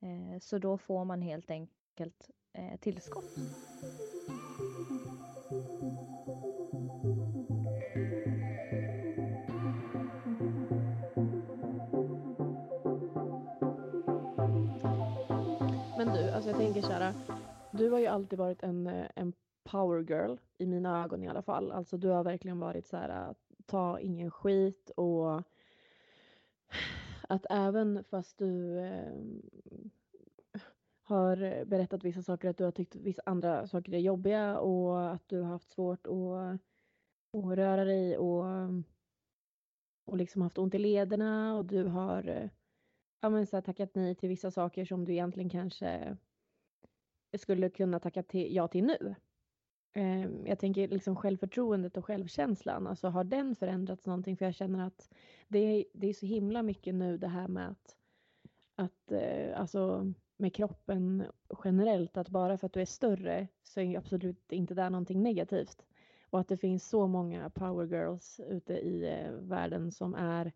Eh, 0.00 0.38
så 0.40 0.58
då 0.58 0.78
får 0.78 1.04
man 1.04 1.22
helt 1.22 1.50
enkelt 1.50 2.30
eh, 2.52 2.76
tillskott. 2.80 3.24
Men 16.04 16.16
du, 16.16 16.30
alltså 16.30 16.50
jag 16.50 16.58
tänker 16.58 16.82
såhär, 16.82 17.14
du 17.70 17.90
har 17.90 17.98
ju 17.98 18.06
alltid 18.06 18.38
varit 18.38 18.62
en, 18.62 18.86
eh, 18.86 19.06
en 19.16 19.32
power 19.62 20.02
girl 20.02 20.36
i 20.58 20.66
mina 20.66 21.04
ögon 21.04 21.24
i 21.24 21.28
alla 21.28 21.42
fall. 21.42 21.72
Alltså 21.72 21.96
du 21.96 22.08
har 22.08 22.24
verkligen 22.24 22.58
varit 22.58 22.86
så 22.86 22.96
här, 22.96 23.28
eh, 23.28 23.34
ta 23.66 24.00
ingen 24.00 24.30
skit 24.30 24.90
och 24.96 25.42
att 27.28 27.46
även 27.50 28.04
fast 28.04 28.38
du 28.38 28.78
eh, 28.78 29.12
har 31.02 31.64
berättat 31.64 32.04
vissa 32.04 32.22
saker, 32.22 32.48
att 32.48 32.58
du 32.58 32.64
har 32.64 32.72
tyckt 32.72 32.94
vissa 32.94 33.22
andra 33.26 33.66
saker 33.66 33.94
är 33.94 33.98
jobbiga 33.98 34.58
och 34.58 35.10
att 35.12 35.28
du 35.28 35.40
har 35.40 35.48
haft 35.48 35.70
svårt 35.70 36.06
att, 36.06 36.60
att 37.38 37.56
röra 37.56 37.84
dig 37.84 38.18
och, 38.18 38.44
och 40.04 40.16
liksom 40.16 40.42
haft 40.42 40.58
ont 40.58 40.74
i 40.74 40.78
lederna 40.78 41.56
och 41.56 41.64
du 41.64 41.84
har 41.84 42.28
eh, 42.28 42.48
ja, 43.24 43.30
men 43.30 43.46
så 43.46 43.56
här, 43.56 43.62
tackat 43.62 43.94
nej 43.94 44.14
till 44.14 44.28
vissa 44.28 44.50
saker 44.50 44.84
som 44.84 45.04
du 45.04 45.12
egentligen 45.12 45.50
kanske 45.50 46.16
skulle 47.36 47.70
kunna 47.70 48.00
tacka 48.00 48.22
till, 48.22 48.54
ja 48.54 48.68
till 48.68 48.84
nu. 48.84 49.14
Ehm, 49.92 50.46
jag 50.46 50.58
tänker 50.58 50.88
liksom 50.88 51.16
självförtroendet 51.16 51.96
och 51.96 52.04
självkänslan, 52.04 52.86
alltså 52.86 53.08
har 53.08 53.24
den 53.24 53.56
förändrats 53.56 54.06
någonting? 54.06 54.36
För 54.36 54.44
jag 54.44 54.54
känner 54.54 54.86
att 54.86 55.14
det 55.48 55.58
är, 55.58 55.84
det 55.92 56.06
är 56.06 56.12
så 56.12 56.26
himla 56.26 56.62
mycket 56.62 56.94
nu 56.94 57.18
det 57.18 57.28
här 57.28 57.48
med 57.48 57.68
att, 57.68 57.96
att 58.74 59.12
eh, 59.12 59.60
alltså 59.60 60.12
med 60.36 60.54
kroppen 60.54 61.24
generellt, 61.64 62.16
att 62.16 62.28
bara 62.28 62.58
för 62.58 62.66
att 62.66 62.72
du 62.72 62.80
är 62.80 62.84
större 62.84 63.48
så 63.62 63.80
är 63.80 63.98
absolut 63.98 64.52
inte 64.52 64.74
det 64.74 64.90
någonting 64.90 65.22
negativt. 65.22 65.86
Och 66.30 66.40
att 66.40 66.48
det 66.48 66.56
finns 66.56 66.88
så 66.88 67.06
många 67.06 67.50
power 67.50 67.86
girls 67.86 68.40
ute 68.48 68.74
i 68.74 69.12
eh, 69.12 69.32
världen 69.32 69.92
som 69.92 70.14
är 70.14 70.52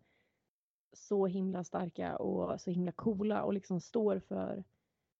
så 0.93 1.27
himla 1.27 1.63
starka 1.63 2.17
och 2.17 2.61
så 2.61 2.71
himla 2.71 2.91
coola 2.91 3.43
och 3.43 3.53
liksom 3.53 3.81
står 3.81 4.19
för 4.19 4.63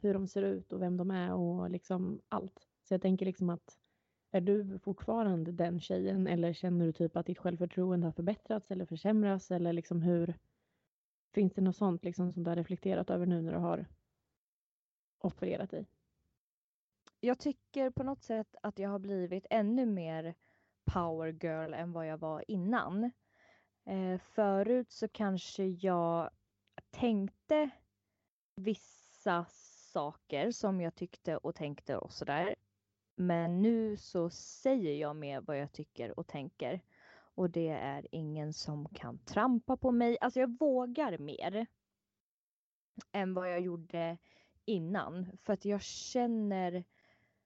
hur 0.01 0.13
de 0.13 0.27
ser 0.27 0.41
ut 0.41 0.73
och 0.73 0.81
vem 0.81 0.97
de 0.97 1.11
är 1.11 1.33
och 1.33 1.69
liksom 1.69 2.21
allt. 2.29 2.67
Så 2.83 2.93
jag 2.93 3.01
tänker 3.01 3.25
liksom 3.25 3.49
att 3.49 3.77
är 4.31 4.41
du 4.41 4.79
fortfarande 4.79 5.51
den 5.51 5.79
tjejen 5.79 6.27
eller 6.27 6.53
känner 6.53 6.85
du 6.85 6.91
typ 6.91 7.17
att 7.17 7.25
ditt 7.25 7.37
självförtroende 7.37 8.07
har 8.07 8.11
förbättrats 8.11 8.71
eller 8.71 8.85
försämrats 8.85 9.51
eller 9.51 9.73
liksom 9.73 10.01
hur 10.01 10.33
finns 11.33 11.53
det 11.53 11.61
något 11.61 11.75
sånt 11.75 12.03
liksom 12.03 12.31
som 12.31 12.43
du 12.43 12.49
har 12.49 12.55
reflekterat 12.55 13.09
över 13.09 13.25
nu 13.25 13.41
när 13.41 13.51
du 13.51 13.57
har 13.59 13.85
opererat 15.19 15.71
dig? 15.71 15.85
Jag 17.19 17.39
tycker 17.39 17.89
på 17.89 18.03
något 18.03 18.23
sätt 18.23 18.55
att 18.61 18.79
jag 18.79 18.89
har 18.89 18.99
blivit 18.99 19.45
ännu 19.49 19.85
mer 19.85 20.35
power 20.93 21.27
girl 21.27 21.73
än 21.73 21.91
vad 21.91 22.07
jag 22.07 22.17
var 22.17 22.43
innan. 22.47 23.11
Eh, 23.89 24.17
förut 24.17 24.91
så 24.91 25.07
kanske 25.07 25.63
jag 25.63 26.29
tänkte 26.91 27.69
vissa 28.55 29.45
saker 29.93 30.51
som 30.51 30.81
jag 30.81 30.95
tyckte 30.95 31.37
och 31.37 31.55
tänkte 31.55 31.97
och 31.97 32.11
sådär. 32.11 32.55
Men 33.15 33.61
nu 33.61 33.97
så 33.97 34.29
säger 34.29 34.93
jag 34.95 35.15
mer 35.15 35.41
vad 35.41 35.59
jag 35.59 35.71
tycker 35.71 36.19
och 36.19 36.27
tänker. 36.27 36.81
Och 37.35 37.49
det 37.49 37.69
är 37.69 38.07
ingen 38.11 38.53
som 38.53 38.89
kan 38.89 39.17
trampa 39.17 39.77
på 39.77 39.91
mig. 39.91 40.17
Alltså 40.21 40.39
jag 40.39 40.59
vågar 40.59 41.17
mer. 41.17 41.67
Än 43.11 43.33
vad 43.33 43.51
jag 43.51 43.59
gjorde 43.61 44.17
innan. 44.65 45.37
För 45.37 45.53
att 45.53 45.65
jag 45.65 45.81
känner 45.81 46.83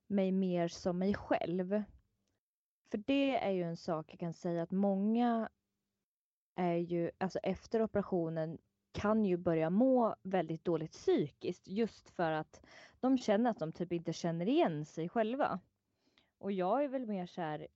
mig 0.07 0.31
mer 0.31 0.67
som 0.67 0.99
mig 0.99 1.13
själv. 1.13 1.83
För 2.91 2.97
det 2.97 3.37
är 3.37 3.51
ju 3.51 3.63
en 3.63 3.77
sak 3.77 4.11
jag 4.11 4.19
kan 4.19 4.33
säga 4.33 4.63
att 4.63 4.71
många 4.71 5.49
är 6.55 6.75
ju, 6.75 7.11
alltså 7.17 7.39
efter 7.39 7.81
operationen 7.81 8.57
kan 8.91 9.25
ju 9.25 9.37
börja 9.37 9.69
må 9.69 10.15
väldigt 10.23 10.65
dåligt 10.65 10.91
psykiskt 10.91 11.67
just 11.67 12.09
för 12.09 12.31
att 12.31 12.61
de 12.99 13.17
känner 13.17 13.49
att 13.49 13.59
de 13.59 13.71
typ 13.71 13.91
inte 13.91 14.13
känner 14.13 14.49
igen 14.49 14.85
sig 14.85 15.09
själva. 15.09 15.59
Och 16.37 16.51
jag 16.51 16.83
är 16.83 16.87
väl 16.87 17.07
mer 17.07 17.25
så 17.25 17.41
här, 17.41 17.67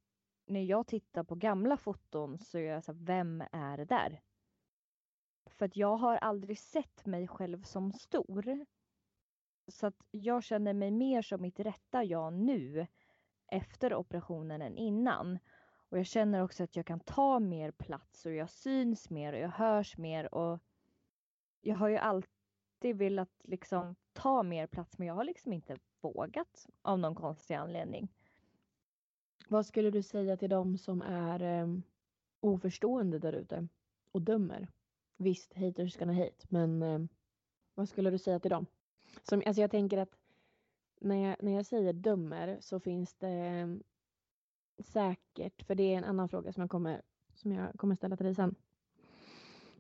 när 0.45 0.63
jag 0.63 0.87
tittar 0.87 1.23
på 1.23 1.35
gamla 1.35 1.77
foton 1.77 2.37
så 2.39 2.57
är 2.57 2.61
jag 2.61 2.83
så 2.83 2.91
här, 2.91 2.99
vem 2.99 3.43
är 3.51 3.77
det 3.77 3.85
där? 3.85 4.21
För 5.49 5.65
att 5.65 5.75
jag 5.75 5.97
har 5.97 6.17
aldrig 6.17 6.59
sett 6.59 7.05
mig 7.05 7.27
själv 7.27 7.63
som 7.63 7.93
stor. 7.93 8.65
Så 9.67 9.87
att 9.87 10.05
jag 10.11 10.43
känner 10.43 10.73
mig 10.73 10.91
mer 10.91 11.21
som 11.21 11.41
mitt 11.41 11.59
rätta 11.59 12.03
jag 12.03 12.33
nu 12.33 12.87
efter 13.47 13.93
operationen 13.93 14.61
än 14.61 14.77
innan. 14.77 15.39
Och 15.89 15.97
jag 15.97 16.05
känner 16.05 16.43
också 16.43 16.63
att 16.63 16.75
jag 16.75 16.85
kan 16.85 16.99
ta 16.99 17.39
mer 17.39 17.71
plats 17.71 18.25
och 18.25 18.33
jag 18.33 18.49
syns 18.49 19.09
mer 19.09 19.33
och 19.33 19.39
jag 19.39 19.49
hörs 19.49 19.97
mer 19.97 20.33
och 20.35 20.59
jag 21.61 21.75
har 21.75 21.87
ju 21.89 21.97
alltid 21.97 22.97
velat 22.97 23.41
liksom 23.43 23.95
ta 24.13 24.43
mer 24.43 24.67
plats 24.67 24.97
men 24.97 25.07
jag 25.07 25.15
har 25.15 25.23
liksom 25.23 25.53
inte 25.53 25.77
vågat 26.01 26.67
av 26.81 26.99
någon 26.99 27.15
konstig 27.15 27.55
anledning. 27.55 28.09
Vad 29.49 29.65
skulle 29.65 29.91
du 29.91 30.03
säga 30.03 30.37
till 30.37 30.49
de 30.49 30.77
som 30.77 31.01
är 31.01 31.43
eh, 31.43 31.67
oförstående 32.39 33.19
där 33.19 33.33
ute 33.33 33.67
och 34.11 34.21
dömer? 34.21 34.67
Visst, 35.17 35.53
haters 35.53 35.97
gonna 35.97 36.13
hate, 36.13 36.45
men 36.49 36.83
eh, 36.83 36.99
vad 37.75 37.89
skulle 37.89 38.09
du 38.09 38.17
säga 38.17 38.39
till 38.39 38.51
dem? 38.51 38.65
Som, 39.23 39.43
alltså 39.45 39.61
jag 39.61 39.71
tänker 39.71 39.97
att 39.97 40.17
när 40.99 41.15
jag, 41.15 41.43
när 41.43 41.51
jag 41.51 41.65
säger 41.65 41.93
dömer 41.93 42.57
så 42.61 42.79
finns 42.79 43.13
det 43.13 43.27
ehm, 43.27 43.83
säkert, 44.79 45.63
för 45.63 45.75
det 45.75 45.93
är 45.93 45.97
en 45.97 46.03
annan 46.03 46.29
fråga 46.29 46.53
som 46.53 46.61
jag 46.61 46.69
kommer, 46.69 47.01
som 47.33 47.51
jag 47.51 47.73
kommer 47.79 47.95
ställa 47.95 48.17
till 48.17 48.25
dig 48.25 48.35
sen. 48.35 48.55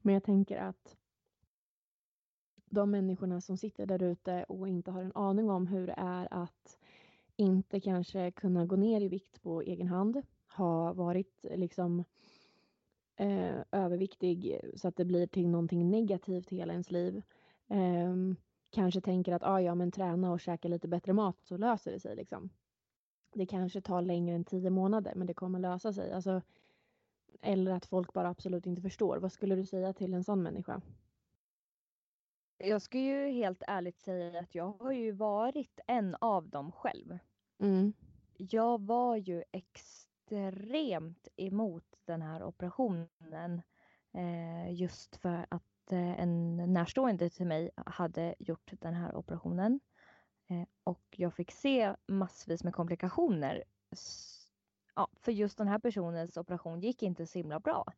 Men 0.01 0.13
jag 0.13 0.23
tänker 0.23 0.57
att 0.57 0.97
de 2.69 2.91
människorna 2.91 3.41
som 3.41 3.57
sitter 3.57 3.85
där 3.85 4.03
ute 4.03 4.43
och 4.43 4.67
inte 4.67 4.91
har 4.91 5.03
en 5.03 5.15
aning 5.15 5.49
om 5.49 5.67
hur 5.67 5.87
det 5.87 5.95
är 5.97 6.27
att 6.31 6.77
inte 7.35 7.79
kanske 7.79 8.31
kunna 8.31 8.65
gå 8.65 8.75
ner 8.75 9.01
i 9.01 9.07
vikt 9.07 9.41
på 9.41 9.61
egen 9.61 9.87
hand, 9.87 10.21
ha 10.57 10.93
varit 10.93 11.45
liksom 11.55 12.03
eh, 13.15 13.55
överviktig 13.71 14.59
så 14.75 14.87
att 14.87 14.95
det 14.95 15.05
blir 15.05 15.27
till 15.27 15.49
någonting 15.49 15.89
negativt 15.89 16.49
hela 16.49 16.73
ens 16.73 16.91
liv. 16.91 17.21
Eh, 17.67 18.15
kanske 18.69 19.01
tänker 19.01 19.33
att 19.33 19.43
ah, 19.43 19.61
ja, 19.61 19.75
men 19.75 19.91
träna 19.91 20.31
och 20.31 20.39
käka 20.39 20.67
lite 20.67 20.87
bättre 20.87 21.13
mat 21.13 21.37
så 21.43 21.57
löser 21.57 21.91
det 21.91 21.99
sig. 21.99 22.15
Liksom. 22.15 22.49
Det 23.37 23.45
kanske 23.45 23.81
tar 23.81 24.01
längre 24.01 24.35
än 24.35 24.43
tio 24.43 24.69
månader 24.69 25.13
men 25.15 25.27
det 25.27 25.33
kommer 25.33 25.59
lösa 25.59 25.93
sig. 25.93 26.11
Alltså, 26.11 26.41
eller 27.41 27.71
att 27.71 27.85
folk 27.85 28.13
bara 28.13 28.29
absolut 28.29 28.65
inte 28.65 28.81
förstår. 28.81 29.17
Vad 29.17 29.31
skulle 29.31 29.55
du 29.55 29.65
säga 29.65 29.93
till 29.93 30.13
en 30.13 30.23
sån 30.23 30.43
människa? 30.43 30.81
Jag 32.57 32.81
ska 32.81 32.99
ju 32.99 33.27
helt 33.29 33.63
ärligt 33.67 33.99
säga 33.99 34.39
att 34.39 34.55
jag 34.55 34.71
har 34.71 34.91
ju 34.91 35.11
varit 35.11 35.79
en 35.87 36.15
av 36.21 36.49
dem 36.49 36.71
själv. 36.71 37.17
Mm. 37.59 37.93
Jag 38.37 38.81
var 38.81 39.15
ju 39.15 39.43
extremt 39.51 41.27
emot 41.35 41.85
den 42.05 42.21
här 42.21 42.43
operationen 42.43 43.61
eh, 44.13 44.73
just 44.73 45.15
för 45.15 45.45
att 45.49 45.91
eh, 45.91 46.21
en 46.21 46.57
närstående 46.73 47.29
till 47.29 47.47
mig 47.47 47.69
hade 47.75 48.35
gjort 48.39 48.71
den 48.79 48.93
här 48.93 49.15
operationen. 49.15 49.79
Eh, 50.47 50.63
och 50.83 51.03
jag 51.17 51.33
fick 51.33 51.51
se 51.51 51.95
massvis 52.07 52.63
med 52.63 52.75
komplikationer. 52.75 53.63
Ja, 54.95 55.07
för 55.13 55.31
just 55.31 55.57
den 55.57 55.67
här 55.67 55.79
personens 55.79 56.37
operation 56.37 56.81
gick 56.81 57.03
inte 57.03 57.27
så 57.27 57.39
himla 57.39 57.59
bra. 57.59 57.93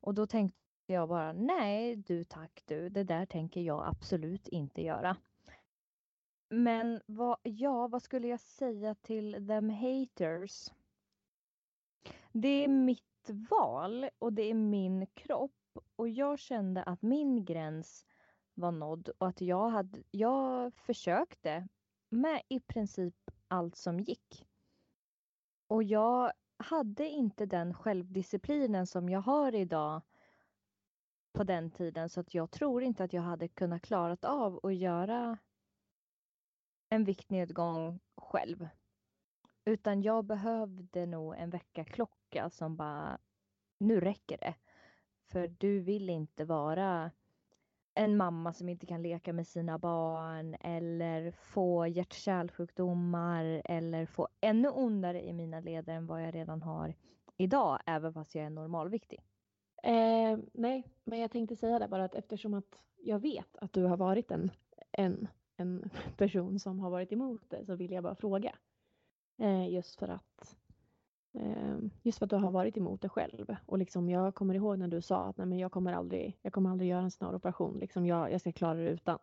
Och 0.00 0.14
då 0.14 0.26
tänkte 0.26 0.58
jag 0.86 1.08
bara, 1.08 1.32
nej 1.32 1.96
du 1.96 2.24
tack 2.24 2.62
du, 2.64 2.88
det 2.88 3.04
där 3.04 3.26
tänker 3.26 3.60
jag 3.60 3.86
absolut 3.86 4.48
inte 4.48 4.82
göra. 4.82 5.16
Men 6.48 7.00
vad, 7.06 7.38
ja, 7.42 7.88
vad 7.88 8.02
skulle 8.02 8.28
jag 8.28 8.40
säga 8.40 8.94
till 8.94 9.46
them 9.48 9.70
haters? 9.70 10.72
Det 12.32 12.64
är 12.64 12.68
mitt 12.68 13.30
val 13.50 14.08
och 14.18 14.32
det 14.32 14.42
är 14.42 14.54
min 14.54 15.06
kropp 15.06 15.52
och 15.96 16.08
jag 16.08 16.38
kände 16.38 16.82
att 16.82 17.02
min 17.02 17.44
gräns 17.44 18.06
var 18.54 18.72
nådd 18.72 19.08
och 19.18 19.28
att 19.28 19.40
jag, 19.40 19.68
hade, 19.68 20.02
jag 20.10 20.74
försökte 20.74 21.68
med 22.14 22.42
i 22.48 22.60
princip 22.60 23.30
allt 23.48 23.76
som 23.76 24.00
gick. 24.00 24.46
Och 25.66 25.82
jag 25.82 26.32
hade 26.56 27.08
inte 27.08 27.46
den 27.46 27.74
självdisciplinen 27.74 28.86
som 28.86 29.08
jag 29.08 29.20
har 29.20 29.54
idag 29.54 30.02
på 31.32 31.44
den 31.44 31.70
tiden 31.70 32.08
så 32.08 32.20
att 32.20 32.34
jag 32.34 32.50
tror 32.50 32.82
inte 32.82 33.04
att 33.04 33.12
jag 33.12 33.22
hade 33.22 33.48
kunnat 33.48 33.82
klarat 33.82 34.24
av 34.24 34.60
att 34.62 34.74
göra 34.74 35.38
en 36.88 37.04
viktnedgång 37.04 38.00
själv. 38.16 38.68
Utan 39.64 40.02
jag 40.02 40.24
behövde 40.24 41.06
nog 41.06 41.34
en 41.36 41.50
väckarklocka 41.50 42.50
som 42.50 42.76
bara, 42.76 43.18
nu 43.78 44.00
räcker 44.00 44.38
det. 44.38 44.54
För 45.26 45.48
du 45.48 45.80
vill 45.80 46.10
inte 46.10 46.44
vara 46.44 47.10
en 47.94 48.16
mamma 48.16 48.52
som 48.52 48.68
inte 48.68 48.86
kan 48.86 49.02
leka 49.02 49.32
med 49.32 49.46
sina 49.46 49.78
barn 49.78 50.56
eller 50.60 51.30
få 51.30 51.86
hjärt-kärlsjukdomar 51.86 53.62
eller 53.64 54.06
få 54.06 54.28
ännu 54.40 54.68
ondare 54.68 55.22
i 55.22 55.32
mina 55.32 55.60
leder 55.60 55.94
än 55.94 56.06
vad 56.06 56.22
jag 56.22 56.34
redan 56.34 56.62
har 56.62 56.94
idag, 57.36 57.78
även 57.86 58.14
fast 58.14 58.34
jag 58.34 58.44
är 58.44 58.50
normalviktig. 58.50 59.20
Eh, 59.82 60.38
nej, 60.52 60.84
men 61.04 61.18
jag 61.20 61.30
tänkte 61.30 61.56
säga 61.56 61.78
det 61.78 61.88
bara 61.88 62.04
att 62.04 62.14
eftersom 62.14 62.54
att 62.54 62.78
jag 62.96 63.18
vet 63.18 63.56
att 63.56 63.72
du 63.72 63.84
har 63.84 63.96
varit 63.96 64.30
en, 64.30 64.50
en, 64.92 65.28
en 65.56 65.90
person 66.16 66.58
som 66.58 66.80
har 66.80 66.90
varit 66.90 67.12
emot 67.12 67.50
det 67.50 67.64
så 67.66 67.74
vill 67.74 67.92
jag 67.92 68.02
bara 68.02 68.14
fråga. 68.14 68.56
Eh, 69.38 69.68
just 69.68 69.98
för 69.98 70.08
att 70.08 70.56
just 72.02 72.18
för 72.18 72.26
att 72.26 72.30
du 72.30 72.36
har 72.36 72.50
varit 72.50 72.76
emot 72.76 73.02
det 73.02 73.08
själv. 73.08 73.56
Och 73.66 73.78
liksom, 73.78 74.08
jag 74.08 74.34
kommer 74.34 74.54
ihåg 74.54 74.78
när 74.78 74.88
du 74.88 75.02
sa 75.02 75.24
att 75.24 75.36
nej, 75.36 75.46
men 75.46 75.58
jag, 75.58 75.72
kommer 75.72 75.92
aldrig, 75.92 76.38
jag 76.42 76.52
kommer 76.52 76.70
aldrig 76.70 76.90
göra 76.90 77.02
en 77.02 77.10
sån 77.10 77.26
här 77.26 77.34
operation. 77.34 77.78
Liksom, 77.78 78.06
jag, 78.06 78.32
jag 78.32 78.40
ska 78.40 78.52
klara 78.52 78.74
det 78.74 78.90
utan. 78.90 79.18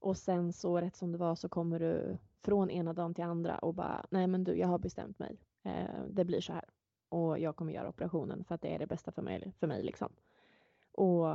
Och 0.00 0.16
sen 0.16 0.52
så 0.52 0.80
rätt 0.80 0.96
som 0.96 1.12
det 1.12 1.18
var 1.18 1.34
så 1.34 1.48
kommer 1.48 1.80
du 1.80 2.18
från 2.42 2.70
ena 2.70 2.92
dagen 2.92 3.14
till 3.14 3.24
andra 3.24 3.58
och 3.58 3.74
bara 3.74 4.06
nej 4.10 4.26
men 4.26 4.44
du 4.44 4.56
jag 4.56 4.68
har 4.68 4.78
bestämt 4.78 5.18
mig. 5.18 5.38
Eh, 5.62 6.04
det 6.10 6.24
blir 6.24 6.40
så 6.40 6.52
här 6.52 6.64
och 7.08 7.38
jag 7.38 7.56
kommer 7.56 7.72
göra 7.72 7.88
operationen 7.88 8.44
för 8.44 8.54
att 8.54 8.62
det 8.62 8.74
är 8.74 8.78
det 8.78 8.86
bästa 8.86 9.12
för 9.12 9.22
mig. 9.22 9.52
För 9.60 9.66
mig 9.66 9.82
liksom. 9.82 10.12
Och 10.92 11.26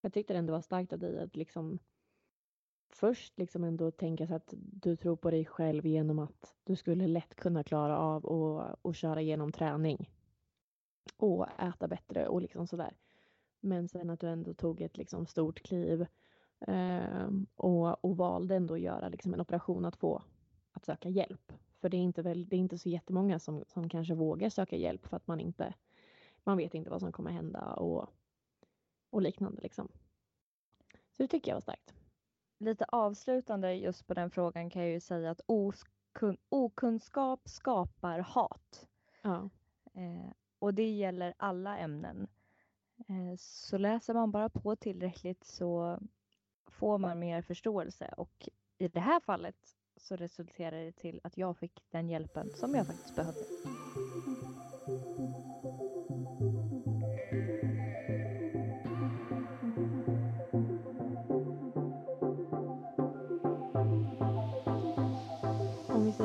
jag 0.00 0.12
tyckte 0.12 0.32
det 0.32 0.38
ändå 0.38 0.52
var 0.52 0.60
starkt 0.60 0.92
av 0.92 0.98
dig 0.98 1.22
att 1.22 1.36
liksom 1.36 1.78
först 2.90 3.38
liksom 3.38 3.64
ändå 3.64 3.90
tänka 3.90 4.26
så 4.26 4.34
att 4.34 4.54
du 4.56 4.96
tror 4.96 5.16
på 5.16 5.30
dig 5.30 5.44
själv 5.44 5.86
genom 5.86 6.18
att 6.18 6.54
du 6.64 6.76
skulle 6.76 7.06
lätt 7.06 7.34
kunna 7.34 7.64
klara 7.64 7.98
av 7.98 8.24
och, 8.24 8.76
och 8.82 8.94
köra 8.94 9.20
igenom 9.20 9.52
träning 9.52 10.10
och 11.16 11.60
äta 11.60 11.88
bättre 11.88 12.28
och 12.28 12.42
liksom 12.42 12.66
sådär. 12.66 12.96
Men 13.60 13.88
sen 13.88 14.10
att 14.10 14.20
du 14.20 14.28
ändå 14.28 14.54
tog 14.54 14.80
ett 14.80 14.96
liksom 14.96 15.26
stort 15.26 15.62
kliv 15.62 16.06
eh, 16.66 17.28
och, 17.56 18.04
och 18.04 18.16
valde 18.16 18.56
ändå 18.56 18.74
att 18.74 18.80
göra 18.80 19.08
liksom 19.08 19.34
en 19.34 19.40
operation 19.40 19.84
att 19.84 19.96
få 19.96 20.22
att 20.72 20.84
söka 20.84 21.08
hjälp 21.08 21.52
för 21.80 21.88
det 21.88 21.96
är 21.96 22.02
inte, 22.02 22.22
väl, 22.22 22.48
det 22.48 22.56
är 22.56 22.60
inte 22.60 22.78
så 22.78 22.88
jättemånga 22.88 23.38
som, 23.38 23.64
som 23.66 23.88
kanske 23.88 24.14
vågar 24.14 24.50
söka 24.50 24.76
hjälp 24.76 25.06
för 25.06 25.16
att 25.16 25.26
man 25.26 25.40
inte 25.40 25.74
man 26.44 26.56
vet 26.56 26.74
inte 26.74 26.90
vad 26.90 27.00
som 27.00 27.12
kommer 27.12 27.30
hända 27.30 27.74
och, 27.74 28.08
och 29.10 29.22
liknande. 29.22 29.62
Liksom. 29.62 29.88
Så 30.92 31.22
det 31.22 31.28
tycker 31.28 31.50
jag 31.50 31.56
var 31.56 31.60
starkt. 31.60 31.94
Lite 32.60 32.84
avslutande 32.88 33.74
just 33.74 34.06
på 34.06 34.14
den 34.14 34.30
frågan 34.30 34.70
kan 34.70 34.82
jag 34.82 34.90
ju 34.90 35.00
säga 35.00 35.30
att 35.30 35.40
okun 35.46 36.36
okunskap 36.48 37.40
skapar 37.48 38.18
hat. 38.18 38.88
Ja. 39.22 39.50
Eh, 39.94 40.30
och 40.58 40.74
det 40.74 40.90
gäller 40.90 41.34
alla 41.36 41.78
ämnen. 41.78 42.28
Eh, 43.08 43.36
så 43.38 43.78
läser 43.78 44.14
man 44.14 44.30
bara 44.30 44.48
på 44.48 44.76
tillräckligt 44.76 45.44
så 45.44 45.98
får 46.66 46.98
man 46.98 47.18
mer 47.18 47.42
förståelse 47.42 48.14
och 48.16 48.48
i 48.78 48.88
det 48.88 49.00
här 49.00 49.20
fallet 49.20 49.56
så 49.96 50.16
resulterade 50.16 50.84
det 50.84 50.92
till 50.92 51.20
att 51.24 51.38
jag 51.38 51.56
fick 51.58 51.84
den 51.90 52.08
hjälpen 52.08 52.50
som 52.54 52.74
jag 52.74 52.86
faktiskt 52.86 53.16
behövde. 53.16 53.40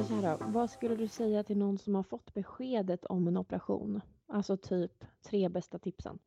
Så 0.04 0.16
här 0.16 0.38
då, 0.38 0.46
vad 0.46 0.70
skulle 0.70 0.96
du 0.96 1.08
säga 1.08 1.44
till 1.44 1.58
någon 1.58 1.78
som 1.78 1.96
har 1.96 2.04
fått 2.04 2.34
beskedet 2.34 3.06
om 3.06 3.28
en 3.28 3.38
operation? 3.38 4.02
Alltså 4.28 4.58
typ 4.58 5.06
tre 5.22 5.50
bästa 5.50 5.80
tipsen. 5.80 6.20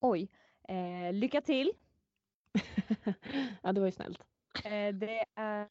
Oj, 0.00 0.30
eh, 0.68 1.12
lycka 1.12 1.40
till! 1.40 1.72
ja, 3.62 3.72
det 3.72 3.80
var 3.80 3.86
ju 3.86 3.92
snällt. 3.92 4.20
Eh, 4.64 4.94
det 4.94 5.24
är, 5.34 5.68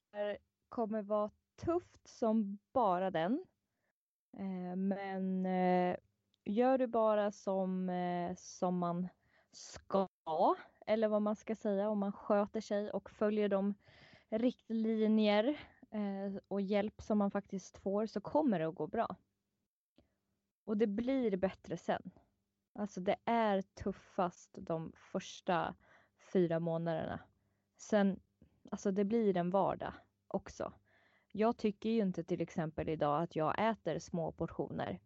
kommer 0.70 1.02
vara 1.02 1.32
tufft 1.56 2.08
som 2.08 2.58
bara 2.74 3.12
den. 3.12 3.46
Eh, 4.38 4.76
men 4.76 5.46
eh, 5.46 5.98
gör 6.46 6.78
du 6.78 6.88
bara 6.88 7.32
som, 7.32 7.92
som 8.38 8.78
man 8.78 9.08
ska, 9.52 10.08
eller 10.86 11.08
vad 11.08 11.22
man 11.22 11.36
ska 11.36 11.56
säga, 11.56 11.90
om 11.90 12.00
man 12.00 12.12
sköter 12.12 12.62
sig 12.62 12.92
och 12.92 13.10
följer 13.10 13.50
de 13.50 13.74
riktlinjer 14.30 15.60
eh, 15.92 16.42
och 16.48 16.62
hjälp 16.62 17.02
som 17.02 17.18
man 17.18 17.32
faktiskt 17.32 17.78
får 17.78 18.06
så 18.06 18.22
kommer 18.22 18.60
det 18.60 18.68
att 18.68 18.76
gå 18.76 18.88
bra. 18.88 19.16
Och 20.66 20.78
det 20.78 20.88
blir 20.88 21.38
bättre 21.38 21.78
sen. 21.78 22.12
Alltså 22.74 23.02
det 23.02 23.16
är 23.26 23.62
tuffast 23.62 24.50
de 24.54 24.92
första 25.12 25.76
fyra 26.34 26.60
månaderna. 26.60 27.20
Sen, 27.78 28.20
alltså 28.72 28.92
det 28.92 29.06
blir 29.06 29.38
en 29.38 29.50
vardag 29.50 29.94
också. 30.28 30.74
Jag 31.32 31.58
tycker 31.58 31.90
ju 31.90 32.02
inte 32.02 32.24
till 32.24 32.42
exempel 32.42 32.90
idag 32.90 33.24
att 33.24 33.36
jag 33.36 33.70
äter 33.70 34.00
små 34.00 34.32
portioner. 34.32 35.00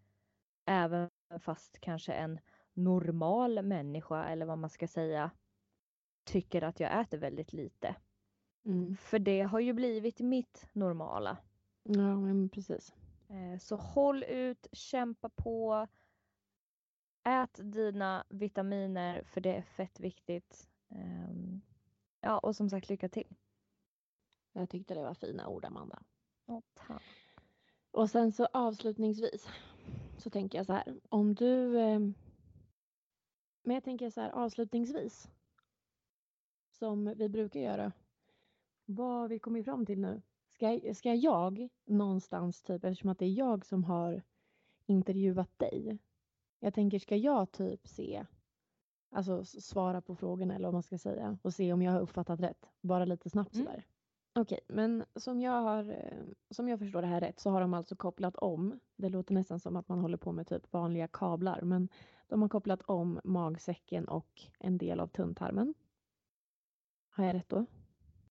Även 0.65 1.09
fast 1.39 1.79
kanske 1.79 2.13
en 2.13 2.39
normal 2.73 3.61
människa 3.63 4.23
eller 4.25 4.45
vad 4.45 4.57
man 4.57 4.69
ska 4.69 4.87
säga 4.87 5.31
tycker 6.23 6.61
att 6.61 6.79
jag 6.79 7.01
äter 7.01 7.17
väldigt 7.17 7.53
lite. 7.53 7.95
Mm. 8.65 8.97
För 8.97 9.19
det 9.19 9.41
har 9.41 9.59
ju 9.59 9.73
blivit 9.73 10.19
mitt 10.19 10.69
normala. 10.73 11.37
Ja, 11.83 12.15
men 12.15 12.49
precis. 12.49 12.93
Eh, 13.29 13.59
Så 13.59 13.75
håll 13.75 14.23
ut, 14.23 14.67
kämpa 14.71 15.29
på. 15.29 15.87
Ät 17.23 17.59
dina 17.63 18.23
vitaminer 18.29 19.23
för 19.23 19.41
det 19.41 19.55
är 19.55 19.61
fett 19.61 19.99
viktigt. 19.99 20.69
Ehm, 20.89 21.61
Ja, 22.21 22.37
och 22.39 22.55
som 22.55 22.69
sagt 22.69 22.89
lycka 22.89 23.09
till. 23.09 23.35
Jag 24.53 24.69
tyckte 24.69 24.93
det 24.93 25.03
var 25.03 25.13
fina 25.13 25.47
ord, 25.47 25.65
Amanda. 25.65 26.03
Åh, 26.45 26.59
tack. 26.73 27.03
Och 27.91 28.09
sen 28.09 28.31
så 28.31 28.45
avslutningsvis 28.53 29.47
så 30.17 30.29
tänker 30.29 30.57
jag 30.57 30.65
så 30.65 30.73
här. 30.73 30.99
Om 31.09 31.35
du... 31.35 31.79
Eh, 31.79 31.99
men 33.63 33.73
jag 33.73 33.83
tänker 33.83 34.09
så 34.09 34.21
här 34.21 34.29
avslutningsvis. 34.31 35.29
Som 36.71 37.13
vi 37.17 37.29
brukar 37.29 37.59
göra. 37.59 37.91
Vad 38.91 39.29
vi 39.29 39.39
kommit 39.39 39.65
fram 39.65 39.85
till 39.85 39.99
nu? 39.99 40.21
Ska, 40.53 40.79
ska 40.93 41.13
jag 41.13 41.69
någonstans, 41.85 42.61
typ, 42.61 42.83
eftersom 42.83 43.09
att 43.09 43.19
det 43.19 43.25
är 43.25 43.33
jag 43.33 43.65
som 43.65 43.83
har 43.83 44.21
intervjuat 44.85 45.59
dig. 45.59 45.97
Jag 46.59 46.73
tänker, 46.73 46.99
ska 46.99 47.15
jag 47.15 47.51
typ 47.51 47.87
se, 47.87 48.25
alltså 49.09 49.45
svara 49.45 50.01
på 50.01 50.15
frågorna 50.15 50.55
eller 50.55 50.67
vad 50.67 50.73
man 50.73 50.83
ska 50.83 50.97
säga 50.97 51.37
och 51.41 51.53
se 51.53 51.73
om 51.73 51.81
jag 51.81 51.91
har 51.91 51.99
uppfattat 51.99 52.39
rätt. 52.39 52.69
Bara 52.81 53.05
lite 53.05 53.29
snabbt 53.29 53.55
Mm. 53.55 53.65
sådär. 53.65 53.85
Okej, 54.33 54.59
men 54.67 55.05
som 55.15 55.41
jag, 55.41 55.61
har, 55.61 55.89
eh, 55.89 56.23
som 56.49 56.67
jag 56.67 56.79
förstår 56.79 57.01
det 57.01 57.07
här 57.07 57.21
rätt 57.21 57.39
så 57.39 57.49
har 57.49 57.61
de 57.61 57.73
alltså 57.73 57.95
kopplat 57.95 58.35
om. 58.35 58.79
Det 58.95 59.09
låter 59.09 59.33
nästan 59.33 59.59
som 59.59 59.75
att 59.75 59.87
man 59.87 59.99
håller 59.99 60.17
på 60.17 60.31
med 60.31 60.47
typ 60.47 60.73
vanliga 60.73 61.07
kablar, 61.07 61.61
men 61.61 61.89
de 62.27 62.41
har 62.41 62.49
kopplat 62.49 62.81
om 62.81 63.19
magsäcken 63.23 64.07
och 64.07 64.41
en 64.59 64.77
del 64.77 64.99
av 64.99 65.07
tunntarmen. 65.07 65.73
Har 67.09 67.25
jag 67.25 67.35
rätt 67.35 67.49
då? 67.49 67.65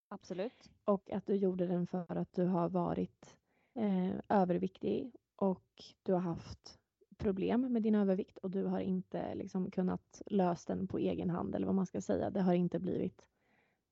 Absolut. 0.09 0.71
Och 0.85 1.11
att 1.11 1.27
du 1.27 1.35
gjorde 1.35 1.67
den 1.67 1.87
för 1.87 2.17
att 2.17 2.33
du 2.33 2.45
har 2.45 2.69
varit 2.69 3.37
eh, 3.75 4.15
överviktig 4.29 5.13
och 5.37 5.85
du 6.03 6.13
har 6.13 6.21
haft 6.21 6.79
problem 7.19 7.73
med 7.73 7.83
din 7.83 7.95
övervikt 7.95 8.39
och 8.39 8.51
du 8.51 8.65
har 8.65 8.81
inte 8.81 9.35
liksom 9.35 9.71
kunnat 9.71 10.23
lösa 10.27 10.75
den 10.75 10.87
på 10.87 10.99
egen 10.99 11.31
hand 11.31 11.55
eller 11.55 11.67
vad 11.67 11.75
man 11.75 11.87
ska 11.87 12.01
säga. 12.01 12.31
Det 12.31 12.43
har 12.43 12.55
inte 12.55 12.79
blivit, 12.79 13.27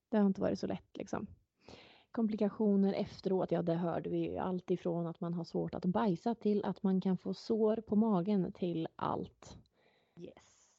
det 0.09 0.19
har 0.19 0.27
inte 0.27 0.41
varit 0.41 0.59
så 0.59 0.67
lätt 0.67 0.97
liksom. 0.97 1.27
Komplikationer 2.11 2.93
efteråt, 2.93 3.53
ja 3.53 3.63
det 3.63 3.75
hörde 3.75 4.11
vi 4.11 4.19
ju. 4.19 4.37
Allt 4.37 4.71
ifrån 4.71 5.07
att 5.07 5.21
man 5.21 5.35
har 5.35 5.45
svårt 5.45 5.75
att 5.75 5.85
bajsa 5.85 6.35
till 6.35 6.65
att 6.65 6.83
man 6.83 7.01
kan 7.01 7.17
få 7.17 7.35
sår 7.35 7.77
på 7.77 7.97
magen 7.97 8.53
till 8.53 8.89
allt. 8.97 9.57
Yes. 10.15 10.71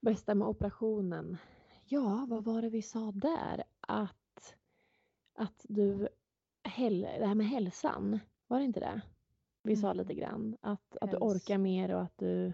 Bästa 0.00 0.34
med 0.34 0.48
operationen? 0.48 1.36
Ja, 1.84 2.26
vad 2.28 2.44
var 2.44 2.62
det 2.62 2.68
vi 2.68 2.82
sa 2.82 3.12
där? 3.12 3.64
Att, 3.80 4.16
att 5.34 5.66
du, 5.68 6.08
det 6.62 7.26
här 7.26 7.34
med 7.34 7.46
hälsan, 7.46 8.20
var 8.46 8.58
det 8.58 8.64
inte 8.64 8.80
det? 8.80 9.02
Vi 9.62 9.76
sa 9.76 9.86
Mm. 9.86 9.96
lite 9.96 10.14
grann. 10.14 10.56
Att, 10.60 10.96
att 11.00 11.10
du 11.10 11.16
orkar 11.16 11.58
mer 11.58 11.94
och 11.94 12.02
att 12.02 12.18
du, 12.18 12.52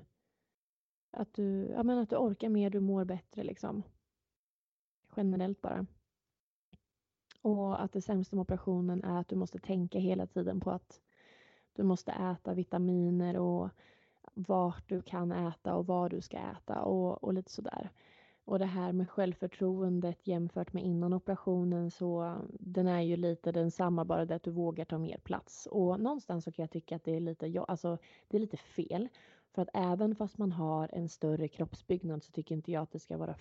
att 1.10 1.34
du, 1.34 1.66
ja 1.66 1.82
men 1.82 1.98
att 1.98 2.10
du 2.10 2.16
orkar 2.16 2.48
mer, 2.48 2.70
du 2.70 2.80
mår 2.80 3.04
bättre 3.04 3.42
liksom. 3.44 3.82
Generellt 5.16 5.60
bara. 5.60 5.86
Och 7.42 7.82
att 7.82 7.92
det 7.92 8.02
sämsta 8.02 8.36
med 8.36 8.42
operationen 8.42 9.04
är 9.04 9.20
att 9.20 9.28
du 9.28 9.36
måste 9.36 9.58
tänka 9.58 9.98
hela 9.98 10.26
tiden 10.26 10.60
på 10.60 10.70
att 10.70 11.00
du 11.72 11.82
måste 11.82 12.12
äta 12.12 12.54
vitaminer 12.54 13.36
och 13.36 13.70
vart 14.34 14.88
du 14.88 15.02
kan 15.02 15.32
äta 15.32 15.74
och 15.74 15.86
vad 15.86 16.10
du 16.10 16.20
ska 16.20 16.38
äta 16.38 16.82
och, 16.82 17.24
och 17.24 17.34
lite 17.34 17.50
sådär. 17.50 17.90
Och 18.48 18.58
det 18.58 18.66
här 18.66 18.92
med 18.92 19.10
självförtroendet 19.10 20.26
jämfört 20.26 20.72
med 20.72 20.84
innan 20.84 21.12
operationen 21.12 21.90
så 21.90 22.36
den 22.50 22.86
är 22.88 23.00
ju 23.00 23.16
lite 23.16 23.52
densamma 23.52 24.04
bara 24.04 24.24
det 24.24 24.34
att 24.34 24.42
du 24.42 24.50
vågar 24.50 24.84
ta 24.84 24.98
mer 24.98 25.18
plats. 25.18 25.68
Och 25.70 26.00
någonstans 26.00 26.44
så 26.44 26.52
kan 26.52 26.62
jag 26.62 26.70
tycka 26.70 26.96
att 26.96 27.04
det 27.04 27.16
är 27.16 27.20
lite, 27.20 27.46
ja, 27.46 27.64
alltså, 27.64 27.98
det 28.28 28.36
är 28.36 28.40
lite 28.40 28.56
fel. 28.56 29.08
För 29.54 29.62
att 29.62 29.68
även 29.74 30.16
fast 30.16 30.38
man 30.38 30.52
har 30.52 30.88
en 30.92 31.08
större 31.08 31.48
kroppsbyggnad 31.48 32.22
så 32.22 32.32
tycker 32.32 32.54
inte 32.54 32.72
jag 32.72 32.82
att 32.82 32.90
det 32.90 32.98
ska 32.98 33.16
vara 33.16 33.34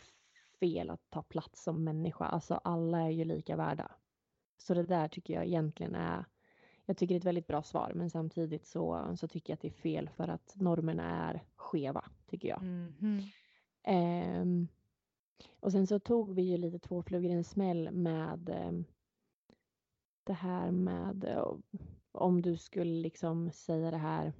fel 0.59 0.89
att 0.89 1.09
ta 1.09 1.21
plats 1.21 1.63
som 1.63 1.83
människa. 1.83 2.25
Alltså 2.25 2.55
alla 2.63 3.01
är 3.01 3.09
ju 3.09 3.25
lika 3.25 3.55
värda. 3.55 3.91
Så 4.57 4.73
det 4.73 4.83
där 4.83 5.07
tycker 5.07 5.33
jag 5.33 5.45
egentligen 5.45 5.95
är 5.95 6.25
jag 6.85 6.97
tycker 6.97 7.13
det 7.13 7.17
är 7.17 7.19
ett 7.19 7.25
väldigt 7.25 7.47
bra 7.47 7.63
svar 7.63 7.91
men 7.95 8.09
samtidigt 8.09 8.65
så, 8.65 9.15
så 9.17 9.27
tycker 9.27 9.51
jag 9.51 9.55
att 9.55 9.61
det 9.61 9.67
är 9.67 9.81
fel 9.81 10.09
för 10.09 10.27
att 10.27 10.55
normerna 10.55 11.29
är 11.29 11.43
skeva 11.55 12.05
tycker 12.29 12.49
jag. 12.49 12.63
Mhm. 12.63 13.21
Ehm, 13.83 14.67
och 15.59 15.71
sen 15.71 15.87
så 15.87 15.99
tog 15.99 16.33
vi 16.33 16.41
ju 16.41 16.57
lite 16.57 16.79
två 16.79 17.03
flugor 17.03 17.31
i 17.31 17.33
en 17.33 17.43
smäll 17.43 17.91
med 17.91 18.49
ehm, 18.49 18.85
det 20.23 20.33
här 20.33 20.71
med 20.71 21.23
eh, 21.23 21.53
om 22.11 22.41
du 22.41 22.57
skulle 22.57 23.01
liksom 23.01 23.51
säga 23.51 23.91
det 23.91 23.97
här. 23.97 24.33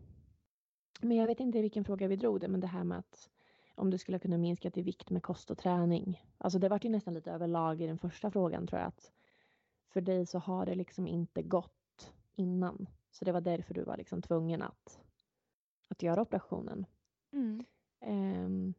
Men 1.02 1.18
jag 1.18 1.28
vet 1.28 1.40
inte 1.40 1.60
i 1.60 1.62
vilken 1.62 1.86
fråga 1.86 2.08
vi 2.08 2.16
drog 2.16 2.40
det, 2.40 2.48
men 2.48 2.60
det 2.60 2.68
här 2.68 2.84
med 2.84 2.98
att 2.98 3.30
om 3.76 3.90
du 3.90 3.98
skulle 3.98 4.20
kunna 4.20 4.38
minska 4.38 4.72
till 4.72 4.84
vikt 4.84 5.10
med 5.10 5.24
kost 5.24 5.52
och 5.52 5.58
träning. 5.58 6.24
Alltså 6.38 6.60
det 6.60 6.70
var 6.70 6.80
ju 6.84 6.90
nästan 6.90 7.14
lite 7.14 7.32
överlag 7.32 7.82
i 7.82 7.88
den 7.88 7.98
första 7.98 8.32
frågan 8.32 8.68
tror 8.68 8.80
jag 8.80 8.88
att 8.88 9.12
för 9.88 10.02
dig 10.02 10.26
så 10.26 10.40
har 10.40 10.66
det 10.66 10.76
liksom 10.76 11.08
inte 11.08 11.42
gått 11.42 12.14
innan. 12.36 12.88
Så 13.12 13.26
det 13.26 13.32
var 13.32 13.42
därför 13.42 13.74
du 13.74 13.84
var 13.84 13.98
liksom 13.98 14.22
tvungen 14.22 14.62
att, 14.62 15.00
att 15.88 16.04
göra 16.04 16.22
operationen. 16.22 16.86
Mm. 17.32 17.64
Ehm, 18.00 18.74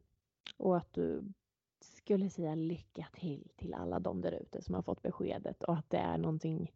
och 0.57 0.77
att 0.77 0.93
du 0.93 1.33
skulle 1.83 2.29
säga 2.29 2.55
lycka 2.55 3.07
till 3.13 3.51
till 3.55 3.73
alla 3.73 3.99
de 3.99 4.21
där 4.21 4.31
ute 4.31 4.61
som 4.61 4.75
har 4.75 4.81
fått 4.81 5.01
beskedet 5.01 5.63
och 5.63 5.77
att 5.77 5.89
det 5.89 5.97
är 5.97 6.17
någonting 6.17 6.73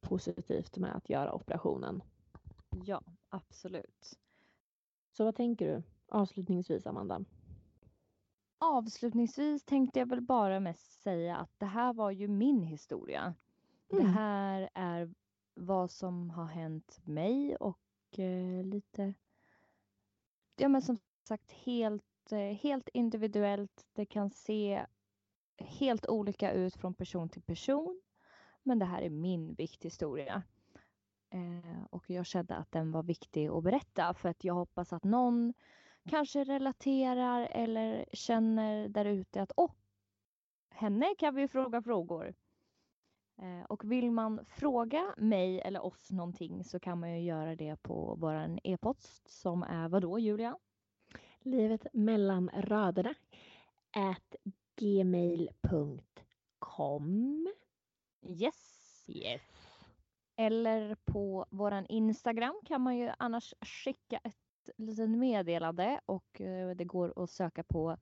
positivt 0.00 0.76
med 0.76 0.96
att 0.96 1.10
göra 1.10 1.32
operationen. 1.32 2.02
Ja, 2.84 3.02
absolut. 3.28 4.18
Så 5.12 5.24
vad 5.24 5.36
tänker 5.36 5.66
du 5.74 5.82
avslutningsvis 6.08 6.86
Amanda? 6.86 7.24
Avslutningsvis 8.58 9.64
tänkte 9.64 9.98
jag 9.98 10.06
väl 10.08 10.20
bara 10.20 10.60
mest 10.60 11.02
säga 11.02 11.36
att 11.36 11.58
det 11.58 11.66
här 11.66 11.92
var 11.92 12.10
ju 12.10 12.28
min 12.28 12.62
historia. 12.62 13.34
Det 13.88 13.96
Mm. 14.00 14.12
här 14.12 14.70
är 14.74 15.14
vad 15.54 15.90
som 15.90 16.30
har 16.30 16.44
hänt 16.46 17.00
mig 17.04 17.56
och 17.56 18.18
eh, 18.18 18.64
lite, 18.64 19.14
ja 20.56 20.68
men 20.68 20.82
som 20.82 20.98
sagt 21.28 21.52
helt, 21.52 22.04
Eh, 22.32 22.54
helt 22.56 22.88
individuellt. 22.88 23.86
Det 23.92 24.06
kan 24.06 24.30
se 24.30 24.86
helt 25.58 26.06
olika 26.06 26.52
ut 26.52 26.76
från 26.76 26.94
person 26.94 27.28
till 27.28 27.42
person. 27.42 28.00
Men 28.62 28.78
det 28.78 28.84
här 28.84 29.02
är 29.02 29.10
min 29.10 29.54
vikthistoria. 29.54 30.42
Eh, 31.30 31.84
och 31.90 32.10
jag 32.10 32.26
kände 32.26 32.56
att 32.56 32.72
den 32.72 32.92
var 32.92 33.02
viktig 33.02 33.46
att 33.46 33.64
berätta 33.64 34.14
för 34.14 34.28
att 34.28 34.44
jag 34.44 34.54
hoppas 34.54 34.92
att 34.92 35.04
någon 35.04 35.54
kanske 36.08 36.44
relaterar 36.44 37.48
eller 37.50 38.04
känner 38.12 38.88
där 38.88 39.04
ute 39.04 39.42
att 39.42 39.52
åh, 39.56 39.72
henne 40.70 41.14
kan 41.18 41.34
vi 41.34 41.48
fråga 41.48 41.82
frågor. 41.82 42.34
Eh, 43.42 43.64
och 43.68 43.92
vill 43.92 44.10
man 44.10 44.44
fråga 44.46 45.14
mig 45.18 45.60
eller 45.60 45.84
oss 45.84 46.10
någonting 46.10 46.64
så 46.64 46.80
kan 46.80 47.00
man 47.00 47.10
ju 47.10 47.20
göra 47.26 47.56
det 47.56 47.76
på 47.82 48.16
vår 48.18 48.58
e-post 48.64 49.30
som 49.30 49.62
är 49.62 49.88
vadå 49.88 50.18
Julia? 50.18 50.56
Livet 51.42 51.86
mellan 51.92 52.50
raderna 52.54 53.14
at 53.96 54.36
gmail.com 54.80 55.50
Yes. 58.22 59.04
Yes. 59.08 59.40
Eller 60.36 60.94
på 61.04 61.46
våran 61.50 61.86
Instagram 61.86 62.60
kan 62.64 62.80
man 62.80 62.98
ju 62.98 63.10
annars 63.18 63.54
skicka 63.60 64.20
ett 64.24 64.36
litet 64.76 65.10
meddelande 65.10 66.00
och 66.06 66.40
eh, 66.40 66.70
det 66.70 66.84
går 66.84 67.22
att 67.22 67.30
söka 67.30 67.62
på 67.62 67.96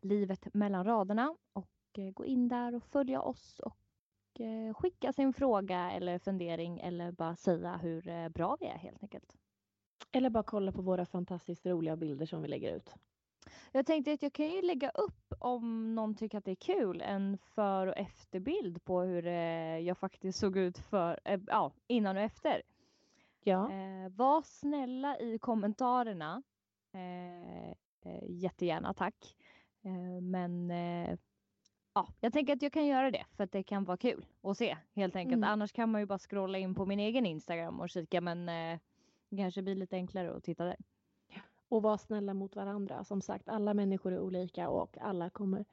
livet 0.00 0.54
mellan 0.54 0.84
raderna 0.84 1.36
och 1.52 1.98
eh, 1.98 2.10
gå 2.10 2.24
in 2.24 2.48
där 2.48 2.74
och 2.74 2.84
följa 2.84 3.22
oss 3.22 3.58
och 3.58 4.40
eh, 4.40 4.74
skicka 4.74 5.12
sin 5.12 5.32
fråga 5.32 5.90
eller 5.90 6.18
fundering 6.18 6.80
eller 6.80 7.12
bara 7.12 7.36
säga 7.36 7.76
hur 7.76 8.28
bra 8.28 8.56
vi 8.60 8.66
är 8.66 8.78
helt 8.78 9.02
enkelt. 9.02 9.36
Eller 10.14 10.30
bara 10.30 10.42
kolla 10.42 10.72
på 10.72 10.82
våra 10.82 11.06
fantastiskt 11.06 11.66
roliga 11.66 11.96
bilder 11.96 12.26
som 12.26 12.42
vi 12.42 12.48
lägger 12.48 12.76
ut. 12.76 12.94
Jag 13.72 13.86
tänkte 13.86 14.12
att 14.12 14.22
jag 14.22 14.32
kan 14.32 14.50
ju 14.50 14.62
lägga 14.62 14.90
upp 14.90 15.32
om 15.38 15.94
någon 15.94 16.14
tycker 16.14 16.38
att 16.38 16.44
det 16.44 16.50
är 16.50 16.54
kul 16.54 17.00
en 17.00 17.38
för 17.38 17.86
och 17.86 17.96
efterbild 17.96 18.84
på 18.84 19.00
hur 19.00 19.26
eh, 19.26 19.78
jag 19.78 19.98
faktiskt 19.98 20.38
såg 20.38 20.56
ut 20.56 20.78
för, 20.78 21.20
eh, 21.24 21.40
ja, 21.46 21.72
innan 21.86 22.16
och 22.16 22.22
efter. 22.22 22.62
Ja. 23.42 23.72
Eh, 23.72 24.08
var 24.08 24.42
snälla 24.42 25.18
i 25.18 25.38
kommentarerna. 25.38 26.42
Eh, 26.92 27.70
eh, 28.12 28.22
jättegärna 28.28 28.94
tack. 28.94 29.36
Eh, 29.84 30.22
men 30.22 30.70
eh, 30.70 31.18
ja, 31.94 32.08
jag 32.20 32.32
tänker 32.32 32.52
att 32.52 32.62
jag 32.62 32.72
kan 32.72 32.86
göra 32.86 33.10
det 33.10 33.24
för 33.36 33.44
att 33.44 33.52
det 33.52 33.62
kan 33.62 33.84
vara 33.84 33.96
kul 33.96 34.26
att 34.42 34.58
se 34.58 34.76
helt 34.94 35.16
enkelt. 35.16 35.36
Mm. 35.36 35.50
Annars 35.50 35.72
kan 35.72 35.90
man 35.90 36.00
ju 36.00 36.06
bara 36.06 36.18
scrolla 36.18 36.58
in 36.58 36.74
på 36.74 36.86
min 36.86 37.00
egen 37.00 37.26
Instagram 37.26 37.80
och 37.80 37.90
kika 37.90 38.20
men 38.20 38.48
kanske 39.36 39.62
blir 39.62 39.74
lite 39.74 39.96
enklare 39.96 40.36
att 40.36 40.44
titta 40.44 40.64
där. 40.64 40.76
Och 41.68 41.82
var 41.82 41.96
snälla 41.96 42.34
mot 42.34 42.56
varandra. 42.56 43.04
Som 43.04 43.20
sagt, 43.20 43.48
alla 43.48 43.74
människor 43.74 44.12
är 44.12 44.20
olika 44.20 44.68
och 44.68 44.98
alla 44.98 45.30
kommer 45.30 45.64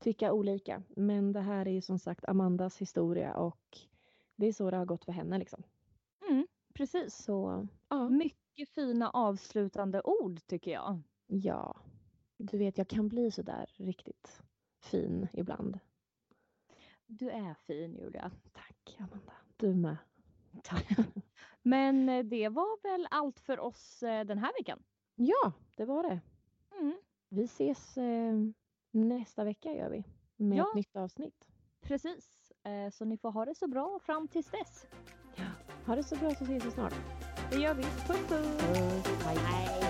tycka 0.00 0.32
olika. 0.32 0.82
Men 0.88 1.32
det 1.32 1.40
här 1.40 1.68
är 1.68 1.72
ju 1.72 1.80
som 1.80 1.98
sagt 1.98 2.24
Amandas 2.24 2.78
historia 2.78 3.34
och 3.36 3.78
det 4.36 4.46
är 4.46 4.52
så 4.52 4.70
det 4.70 4.76
har 4.76 4.84
gått 4.84 5.04
för 5.04 5.12
henne 5.12 5.38
liksom. 5.38 5.62
Mm, 6.28 6.46
precis. 6.74 7.14
Så 7.16 7.66
ja, 7.88 8.08
Mycket 8.08 8.68
fina 8.68 9.10
avslutande 9.10 10.00
ord 10.04 10.46
tycker 10.46 10.70
jag. 10.70 11.02
ja. 11.26 11.76
Du 12.38 12.58
vet, 12.58 12.78
jag 12.78 12.88
kan 12.88 13.08
bli 13.08 13.30
så 13.30 13.42
där 13.42 13.70
riktigt 13.76 14.42
fin 14.78 15.28
ibland. 15.32 15.78
Du 17.06 17.30
är 17.30 17.54
fin 17.54 17.94
Julia. 17.96 18.30
Tack 18.52 18.96
Amanda. 18.98 19.32
Du 19.56 19.74
med. 19.74 19.96
Tack. 20.62 20.88
Men 21.66 22.08
eh, 22.08 22.24
det 22.24 22.48
var 22.48 22.82
väl 22.82 23.06
allt 23.10 23.40
för 23.40 23.60
oss 23.60 24.02
eh, 24.02 24.24
den 24.24 24.38
här 24.38 24.52
veckan. 24.60 24.82
Ja, 25.14 25.52
det 25.76 25.84
var 25.84 26.02
det. 26.02 26.20
Mm, 26.80 26.96
Vi 27.28 27.44
ses 27.44 27.96
eh, 27.98 28.34
nästa 28.90 29.44
vecka 29.44 29.72
gör 29.72 29.90
vi. 29.90 30.04
Med 30.36 30.58
Ja. 30.58 30.68
ett 30.68 30.74
nytt 30.74 30.96
avsnitt. 30.96 31.48
precis. 31.80 32.32
Så 32.92 33.04
ni 33.04 33.18
får 33.18 33.30
ha 33.30 33.44
det 33.44 33.54
så 33.54 33.68
bra 33.68 33.98
fram 34.02 34.28
tills 34.28 34.50
dess. 34.50 34.86
Ha 35.86 35.96
det 35.96 36.02
så 36.02 36.16
bra 36.16 36.30
så 36.34 36.44
ses 36.44 36.64
vi 36.66 36.70
snart. 36.70 36.94
Det 37.50 37.56
gör 37.56 37.74
vi. 37.74 37.82
Puss 37.82 38.06
puss! 38.28 38.28
Puss. 38.28 39.24
Hej. 39.24 39.36
Hej. 39.36 39.85